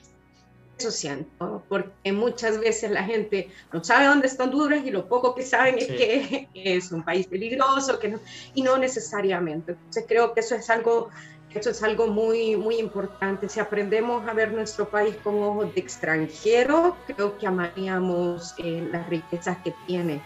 Eso 0.78 0.92
siento, 0.92 1.64
porque 1.70 2.12
muchas 2.12 2.60
veces 2.60 2.92
la 2.92 3.04
gente 3.04 3.50
no 3.72 3.82
sabe 3.82 4.08
dónde 4.08 4.28
está 4.28 4.44
Honduras 4.44 4.86
y 4.86 4.92
lo 4.92 5.08
poco 5.08 5.34
que 5.34 5.44
saben 5.44 5.78
es 5.78 5.88
que 5.88 6.50
es 6.54 6.92
un 6.92 7.04
país 7.04 7.28
peligroso 7.28 7.98
que 7.98 8.18
y 8.54 8.62
no 8.62 8.78
necesariamente. 8.78 9.72
Entonces 9.72 10.06
creo 10.08 10.34
que 10.34 10.42
eso 10.42 10.56
es 10.56 10.70
algo 10.70 11.10
Eso 11.54 11.70
es 11.70 11.82
algo 11.84 12.08
muy, 12.08 12.58
muy 12.58 12.76
importante. 12.76 13.48
Si 13.48 13.62
aprendemos 13.62 14.28
a 14.28 14.34
ver 14.34 14.52
nuestro 14.52 14.90
país 14.90 15.16
con 15.24 15.42
ojos 15.42 15.74
de 15.74 15.80
extranjero, 15.80 16.98
creo 17.08 17.38
que 17.38 17.48
amaríamos 17.48 18.54
eh, 18.58 18.86
las 18.92 19.08
riquezas 19.08 19.58
que 19.64 19.74
tiene. 19.88 20.22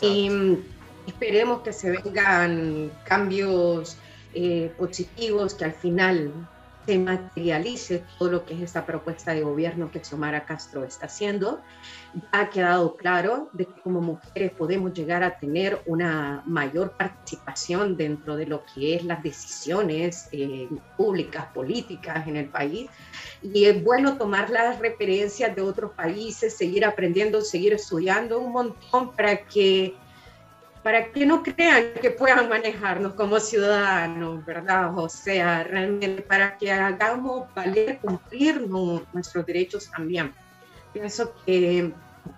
Y 0.00 0.30
esperemos 1.06 1.60
que 1.60 1.72
se 1.74 1.90
vengan 1.90 2.90
cambios 3.04 3.98
eh, 4.32 4.72
positivos, 4.78 5.54
que 5.54 5.66
al 5.66 5.74
final 5.74 6.32
se 6.86 6.98
materialice 6.98 8.04
todo 8.18 8.30
lo 8.30 8.44
que 8.44 8.54
es 8.54 8.60
esta 8.60 8.84
propuesta 8.84 9.32
de 9.32 9.42
gobierno 9.42 9.90
que 9.90 10.04
Xiomara 10.04 10.44
Castro 10.44 10.84
está 10.84 11.06
haciendo. 11.06 11.60
ha 12.30 12.48
quedado 12.48 12.94
claro 12.96 13.48
de 13.52 13.66
que 13.66 13.80
como 13.80 14.00
mujeres 14.00 14.52
podemos 14.52 14.92
llegar 14.92 15.24
a 15.24 15.38
tener 15.38 15.82
una 15.86 16.42
mayor 16.46 16.92
participación 16.92 17.96
dentro 17.96 18.36
de 18.36 18.46
lo 18.46 18.62
que 18.72 18.94
es 18.94 19.04
las 19.04 19.22
decisiones 19.22 20.28
eh, 20.30 20.68
públicas, 20.96 21.46
políticas 21.52 22.26
en 22.28 22.36
el 22.36 22.48
país. 22.48 22.88
Y 23.42 23.64
es 23.64 23.82
bueno 23.82 24.16
tomar 24.16 24.50
las 24.50 24.78
referencias 24.78 25.54
de 25.56 25.62
otros 25.62 25.92
países, 25.92 26.56
seguir 26.56 26.84
aprendiendo, 26.84 27.40
seguir 27.40 27.72
estudiando 27.72 28.38
un 28.38 28.52
montón 28.52 29.12
para 29.12 29.44
que 29.44 29.94
para 30.84 31.10
que 31.10 31.24
no 31.24 31.42
crean 31.42 31.94
que 31.98 32.10
puedan 32.10 32.46
manejarnos 32.46 33.14
como 33.14 33.40
ciudadanos, 33.40 34.44
¿verdad? 34.44 34.96
O 34.98 35.08
sea, 35.08 35.64
realmente 35.64 36.20
para 36.20 36.58
que 36.58 36.70
hagamos 36.70 37.52
valer, 37.54 37.98
cumplir 38.00 38.60
nuestros 38.68 39.46
derechos 39.46 39.90
también. 39.90 40.34
Pienso 40.92 41.34
que 41.46 41.90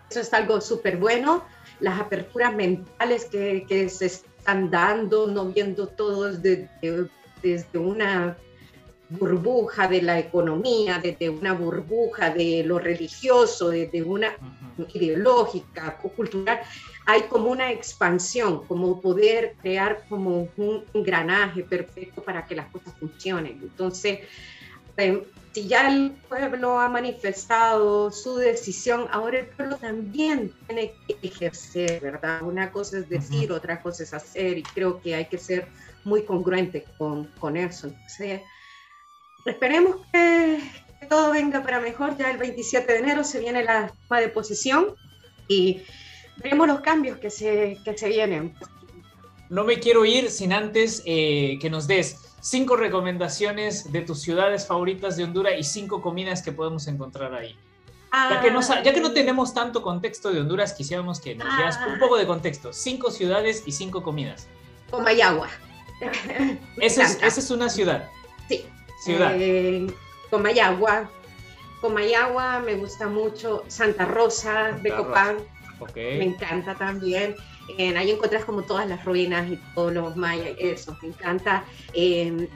eso 0.08 0.20
es 0.20 0.32
algo 0.32 0.60
súper 0.60 0.96
bueno, 0.96 1.44
las 1.80 2.00
aperturas 2.00 2.54
mentales 2.54 3.24
que, 3.24 3.66
que, 3.68 3.88
se 3.88 4.06
están 4.06 4.70
dando, 4.70 5.26
no 5.26 5.46
viendo 5.46 5.88
todos 5.88 6.40
desde, 6.40 6.70
desde 7.42 7.78
una 7.80 8.36
burbuja 9.08 9.88
de 9.88 10.02
la 10.02 10.20
economía, 10.20 11.00
desde 11.02 11.30
una 11.30 11.52
burbuja 11.52 12.30
de 12.30 12.62
lo 12.64 12.78
religioso, 12.78 13.70
desde 13.70 14.04
una 14.04 14.36
ideológica 14.94 15.98
o 16.04 16.10
cultural, 16.10 16.60
hay 17.06 17.22
como 17.22 17.50
una 17.50 17.70
expansión, 17.70 18.66
como 18.66 19.00
poder 19.00 19.54
crear 19.62 20.04
como 20.08 20.48
un 20.56 20.84
engranaje 20.92 21.62
perfecto 21.62 22.22
para 22.22 22.44
que 22.44 22.56
las 22.56 22.66
cosas 22.66 22.92
funcionen. 22.98 23.60
Entonces, 23.62 24.20
em, 24.96 25.22
si 25.52 25.68
ya 25.68 25.88
el 25.88 26.10
pueblo 26.28 26.80
ha 26.80 26.88
manifestado 26.88 28.10
su 28.10 28.36
decisión, 28.36 29.06
ahora 29.10 29.38
el 29.38 29.46
pueblo 29.46 29.76
también 29.76 30.52
tiene 30.66 30.92
que 31.06 31.16
ejercer, 31.22 32.00
¿verdad? 32.00 32.42
Una 32.42 32.72
cosa 32.72 32.98
es 32.98 33.08
decir, 33.08 33.52
otra 33.52 33.80
cosa 33.80 34.02
es 34.02 34.12
hacer, 34.12 34.58
y 34.58 34.62
creo 34.62 35.00
que 35.00 35.14
hay 35.14 35.26
que 35.26 35.38
ser 35.38 35.68
muy 36.04 36.24
congruente 36.24 36.84
con, 36.98 37.26
con 37.38 37.56
eso. 37.56 37.86
Entonces, 37.86 38.42
esperemos 39.46 39.96
que, 40.12 40.60
todo 41.08 41.32
venga 41.32 41.62
para 41.62 41.80
mejor. 41.80 42.16
Ya 42.16 42.30
el 42.30 42.38
27 42.38 42.92
de 42.92 42.98
enero 42.98 43.22
se 43.22 43.38
viene 43.38 43.62
la 43.62 43.92
toma 44.08 44.20
de 44.20 44.28
posición 44.28 44.94
y 45.48 45.82
veremos 46.36 46.66
los 46.66 46.80
cambios 46.80 47.18
que 47.18 47.30
se, 47.30 47.78
que 47.84 47.96
se 47.96 48.08
vienen. 48.08 48.54
No 49.48 49.64
me 49.64 49.78
quiero 49.78 50.04
ir 50.04 50.30
sin 50.30 50.52
antes 50.52 51.02
eh, 51.06 51.58
que 51.60 51.70
nos 51.70 51.86
des 51.86 52.36
cinco 52.40 52.76
recomendaciones 52.76 53.92
de 53.92 54.02
tus 54.02 54.20
ciudades 54.20 54.66
favoritas 54.66 55.16
de 55.16 55.24
Honduras 55.24 55.54
y 55.58 55.64
cinco 55.64 56.02
comidas 56.02 56.42
que 56.42 56.52
podemos 56.52 56.86
encontrar 56.88 57.34
ahí. 57.34 57.56
ya, 58.12 58.40
que 58.40 58.50
no, 58.50 58.60
ya 58.60 58.92
que 58.92 59.00
no 59.00 59.12
tenemos 59.12 59.54
tanto 59.54 59.82
contexto 59.82 60.30
de 60.30 60.40
Honduras, 60.40 60.72
quisiéramos 60.72 61.20
que 61.20 61.34
nos 61.34 61.54
dieras 61.56 61.78
un 61.86 61.98
poco 61.98 62.16
de 62.16 62.26
contexto. 62.26 62.72
Cinco 62.72 63.10
ciudades 63.10 63.62
y 63.66 63.72
cinco 63.72 64.02
comidas. 64.02 64.48
Comayagua. 64.90 65.48
Esa 66.80 67.04
es, 67.04 67.22
esa 67.22 67.40
es 67.40 67.50
una 67.50 67.70
ciudad. 67.70 68.10
Sí. 68.48 68.66
Ciudad. 69.02 69.32
Eh, 69.34 69.86
Comayagua. 70.30 71.10
Comayagua 71.80 72.60
me 72.60 72.74
gusta 72.74 73.08
mucho. 73.08 73.64
Santa 73.68 74.04
Rosa 74.04 74.72
de 74.82 74.94
Copán. 74.94 75.38
Me 75.94 76.24
encanta 76.24 76.74
también. 76.74 77.36
ahí 77.78 78.10
encuentras 78.10 78.44
como 78.44 78.62
todas 78.62 78.88
las 78.88 79.04
ruinas 79.04 79.50
y 79.50 79.58
todos 79.74 79.92
los 79.92 80.16
mayas, 80.16 80.50
eso, 80.58 80.96
me 81.02 81.08
encanta. 81.08 81.64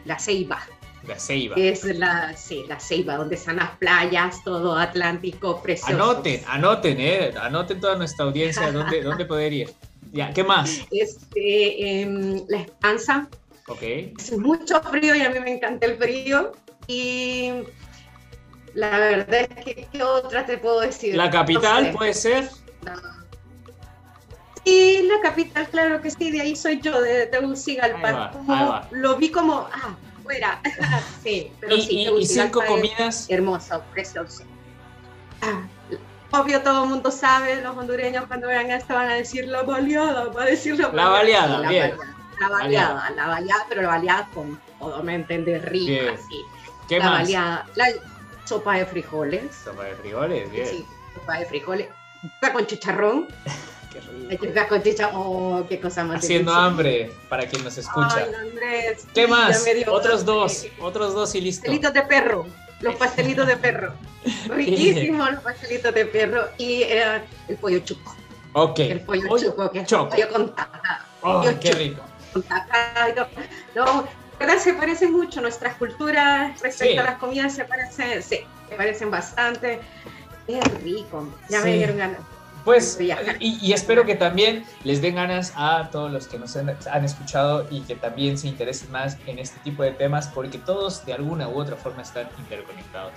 la 0.04 0.18
Ceiba. 0.18 0.60
La 1.06 1.18
Ceiba. 1.18 1.56
Es 1.56 1.84
la, 1.84 2.36
sí, 2.36 2.64
la 2.68 2.78
Ceiba, 2.78 3.16
donde 3.16 3.34
están 3.34 3.56
las 3.56 3.70
playas, 3.78 4.44
todo 4.44 4.76
Atlántico, 4.76 5.62
precioso. 5.62 5.94
Anoten, 5.94 6.42
anoten, 6.46 7.00
eh, 7.00 7.32
anoten 7.40 7.80
toda 7.80 7.96
nuestra 7.96 8.26
audiencia 8.26 8.70
dónde, 8.72 9.02
dónde 9.02 9.24
poder 9.24 9.52
ir. 9.52 9.70
Ya, 10.12 10.32
¿qué 10.32 10.44
más? 10.44 10.80
Este, 10.90 12.06
la 12.48 12.58
Esperanza. 12.58 13.28
Ok. 13.68 13.82
Es 13.82 14.36
mucho 14.36 14.80
frío 14.82 15.14
y 15.14 15.22
a 15.22 15.30
mí 15.30 15.40
me 15.40 15.54
encanta 15.54 15.86
el 15.86 15.96
frío. 15.96 16.52
Y 16.86 17.52
la 18.74 18.98
verdad 18.98 19.48
es 19.48 19.64
que, 19.64 19.88
¿qué 19.92 20.02
otra 20.02 20.44
te 20.44 20.58
puedo 20.58 20.80
decir? 20.80 21.14
¿La 21.14 21.30
capital 21.30 21.92
puede 21.92 22.14
ser? 22.14 22.48
Sí, 24.64 25.08
la 25.08 25.20
capital, 25.22 25.68
claro 25.68 26.02
que 26.02 26.10
sí, 26.10 26.30
de 26.30 26.40
ahí 26.42 26.54
soy 26.54 26.80
yo, 26.80 27.00
de 27.00 27.26
Tegucigalpa. 27.26 28.32
Lo 28.90 29.16
vi 29.16 29.30
como, 29.30 29.68
ah, 29.72 29.96
fuera. 30.22 30.60
sí, 31.22 31.52
pero 31.60 31.76
¿Y, 31.76 31.82
sí, 31.82 32.08
y, 32.18 32.26
cinco 32.26 32.62
comidas? 32.66 33.26
Hermoso, 33.30 33.82
precioso. 33.92 34.44
Ah, 35.40 35.62
obvio, 36.30 36.60
todo 36.62 36.84
el 36.84 36.90
mundo 36.90 37.10
sabe, 37.10 37.62
los 37.62 37.76
hondureños 37.76 38.26
cuando 38.26 38.48
vean 38.48 38.70
esto 38.70 38.94
van 38.94 39.08
a 39.08 39.14
decir 39.14 39.48
la 39.48 39.62
baleada, 39.62 40.26
va 40.26 40.42
a 40.42 40.46
decir 40.46 40.78
la 40.78 40.88
baleada. 40.88 41.58
La 41.58 41.68
bien. 41.68 41.96
La 42.38 42.48
baleada, 42.48 43.10
la 43.10 43.26
baleada, 43.26 43.66
pero 43.68 43.82
la 43.82 43.88
baleada 43.88 44.28
con 44.32 44.58
todo, 44.78 45.02
¿me 45.02 45.14
entiendes? 45.14 45.62
Rica, 45.64 46.16
sí. 46.28 46.42
¿Qué 46.88 46.98
la 46.98 47.04
más? 47.10 47.22
Baleada, 47.22 47.66
la 47.74 47.86
sopa 48.44 48.76
de 48.76 48.86
frijoles. 48.86 49.54
Sopa 49.64 49.84
de 49.84 49.94
frijoles, 49.96 50.50
bien. 50.50 50.66
Sí, 50.66 50.86
sopa 51.14 51.38
de 51.38 51.46
frijoles. 51.46 51.88
Con 52.52 52.66
chicharrón. 52.66 53.28
qué 53.90 54.00
rico. 54.00 55.10
Oh, 55.14 55.64
qué 55.68 55.80
cosa 55.80 56.04
más 56.04 56.22
Haciendo 56.22 56.52
hambre 56.52 57.12
para 57.28 57.46
quien 57.46 57.64
nos 57.64 57.78
escucha. 57.78 58.16
Ay, 58.16 58.34
Andrés, 58.34 59.06
¿Qué 59.14 59.26
más? 59.26 59.64
Otros 59.86 60.24
dos, 60.24 60.66
otros 60.80 61.14
dos 61.14 61.34
y 61.34 61.40
listo. 61.40 61.62
Pastelitos 61.62 61.92
de 61.94 62.02
perro, 62.02 62.46
los 62.80 62.94
pastelitos 62.96 63.46
de 63.46 63.56
perro. 63.56 63.94
Riquísimos 64.48 65.32
los 65.32 65.42
pastelitos 65.42 65.94
de 65.94 66.06
perro 66.06 66.48
y 66.58 66.82
eh, 66.82 67.22
el 67.48 67.56
pollo 67.56 67.78
chuco. 67.80 68.16
Ok. 68.52 68.80
El 68.80 69.00
pollo 69.00 69.38
chuco, 69.38 69.70
que 69.70 69.80
es 69.80 69.86
choco. 69.86 70.10
pollo 70.10 70.28
con 70.28 70.54
taja. 70.54 71.06
Oh, 71.22 71.42
qué 71.60 71.72
rico. 71.72 72.02
Con 72.32 72.42
taja. 72.42 73.08
No, 73.74 74.06
¿verdad? 74.38 74.58
Se 74.58 74.74
parecen 74.74 75.12
mucho 75.12 75.40
nuestras 75.40 75.76
culturas 75.76 76.60
respecto 76.60 77.00
a 77.00 77.04
las 77.04 77.18
comidas, 77.18 77.54
se 77.54 77.64
parecen, 77.64 78.22
sí, 78.22 78.40
se 78.68 78.74
parecen 78.76 79.10
bastante. 79.10 79.80
Es 80.54 80.82
rico, 80.82 81.28
ya 81.48 81.62
me 81.62 81.76
dieron 81.76 81.98
ganas. 81.98 82.20
Pues, 82.64 82.98
y, 83.00 83.72
espero 83.72 84.04
que 84.04 84.14
también 84.14 84.64
les 84.84 85.00
den 85.00 85.14
ganas 85.14 85.52
a 85.56 85.88
todos 85.90 86.12
los 86.12 86.26
que 86.26 86.38
nos 86.38 86.56
han, 86.56 87.04
escuchado 87.04 87.66
y 87.70 87.80
que 87.82 87.94
también 87.94 88.36
se 88.36 88.48
interesen 88.48 88.90
más 88.92 89.16
en 89.26 89.38
este 89.38 89.58
tipo 89.60 89.82
de 89.82 89.92
temas, 89.92 90.28
porque 90.28 90.58
todos 90.58 91.04
de 91.06 91.14
alguna 91.14 91.48
u 91.48 91.58
otra 91.58 91.76
forma 91.76 92.02
están 92.02 92.28
interconectados. 92.38 93.12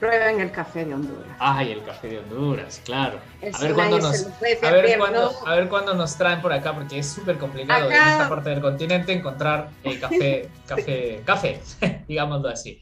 Prueben 0.00 0.40
el 0.40 0.50
café 0.50 0.84
de 0.84 0.94
Honduras. 0.94 1.36
Ay, 1.38 1.70
el 1.70 1.84
café 1.84 2.08
de 2.08 2.18
Honduras, 2.18 2.82
claro. 2.84 3.20
A 3.52 3.58
ver, 3.60 3.72
cuándo 3.72 4.00
nos, 4.00 4.26
a, 4.26 4.70
ver 4.72 4.98
cuándo, 4.98 5.32
a 5.46 5.54
ver 5.54 5.68
cuándo 5.68 5.94
nos 5.94 6.16
traen 6.16 6.42
por 6.42 6.52
acá, 6.52 6.74
porque 6.74 6.98
es 6.98 7.08
súper 7.08 7.38
complicado 7.38 7.88
en 7.88 7.92
esta 7.92 8.28
parte 8.28 8.50
del 8.50 8.60
continente 8.60 9.12
encontrar 9.12 9.68
el 9.84 10.00
café, 10.00 10.48
café, 10.66 11.22
café, 11.24 11.60
digámoslo 12.08 12.48
así. 12.48 12.80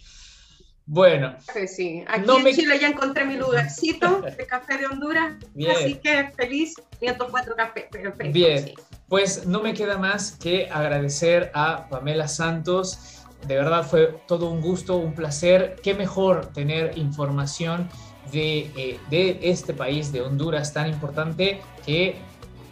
Bueno. 0.93 1.37
Sí, 1.69 2.05
aquí 2.09 2.29
en 2.29 2.57
Chile 2.57 2.79
ya 2.81 2.89
encontré 2.89 3.25
mi 3.25 3.37
lugarcito 3.37 4.23
de 4.23 4.45
café 4.45 4.77
de 4.77 4.87
Honduras. 4.87 5.35
Así 5.71 5.95
que 5.95 6.33
feliz, 6.37 6.75
104 6.99 7.55
café. 7.55 7.89
Perfecto, 7.93 8.33
Bien, 8.33 8.73
pues 9.09 9.47
no 9.47 9.63
me 9.63 9.73
queda 9.73 9.99
más 9.99 10.33
que 10.33 10.69
agradecer 10.69 11.53
a 11.55 11.89
Pamela 11.89 12.27
Santos. 12.27 13.23
De 13.47 13.55
verdad 13.55 13.87
fue 13.87 14.21
todo 14.27 14.51
un 14.51 14.61
gusto, 14.61 14.97
un 14.97 15.15
placer. 15.15 15.77
Qué 15.81 15.95
mejor 15.95 16.47
tener 16.47 16.99
información 16.99 17.89
de, 18.33 18.73
eh, 18.77 18.99
de 19.11 19.39
este 19.43 19.73
país, 19.73 20.11
de 20.11 20.23
Honduras 20.23 20.73
tan 20.73 20.89
importante, 20.89 21.61
que 21.87 22.17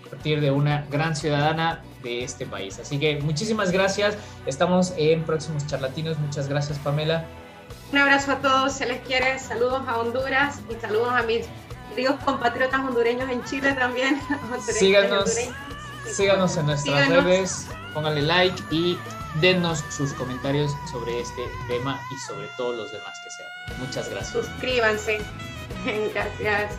a 0.05 0.11
partir 0.11 0.41
de 0.41 0.51
una 0.51 0.85
gran 0.91 1.15
ciudadana 1.15 1.85
de 2.03 2.25
este 2.25 2.47
país. 2.47 2.81
Así 2.81 2.99
que 2.99 3.21
muchísimas 3.21 3.71
gracias. 3.71 4.19
Estamos 4.45 4.93
en 4.97 5.23
próximos 5.23 5.65
charlatinos. 5.69 6.19
Muchas 6.19 6.49
gracias, 6.49 6.81
Pamela. 6.81 7.25
Un 7.93 7.99
abrazo 7.99 8.33
a 8.33 8.39
todos, 8.41 8.73
se 8.75 8.87
les 8.87 9.01
quiere, 9.01 9.39
saludos 9.39 9.83
a 9.87 9.99
Honduras 9.99 10.61
y 10.71 10.75
saludos 10.81 11.13
a 11.13 11.23
mis 11.23 11.47
queridos 11.91 12.17
compatriotas 12.25 12.81
hondureños 12.81 13.31
en 13.31 13.43
Chile 13.45 13.73
también. 13.73 14.21
Síganos, 14.61 15.37
síganos 16.07 16.57
en 16.57 16.67
nuestras 16.67 17.09
redes, 17.09 17.67
pónganle 17.95 18.23
like 18.23 18.63
y 18.71 18.99
dennos 19.41 19.83
sus 19.91 20.13
comentarios 20.13 20.77
sobre 20.91 21.21
este 21.21 21.49
tema 21.67 22.01
y 22.11 22.19
sobre 22.27 22.47
todos 22.57 22.77
los 22.77 22.93
demás 22.93 23.19
que 23.25 23.31
sean. 23.31 23.51
Muchas 23.79 24.09
gracias. 24.11 24.47
Suscríbanse. 24.47 25.21
Gracias. 26.15 26.73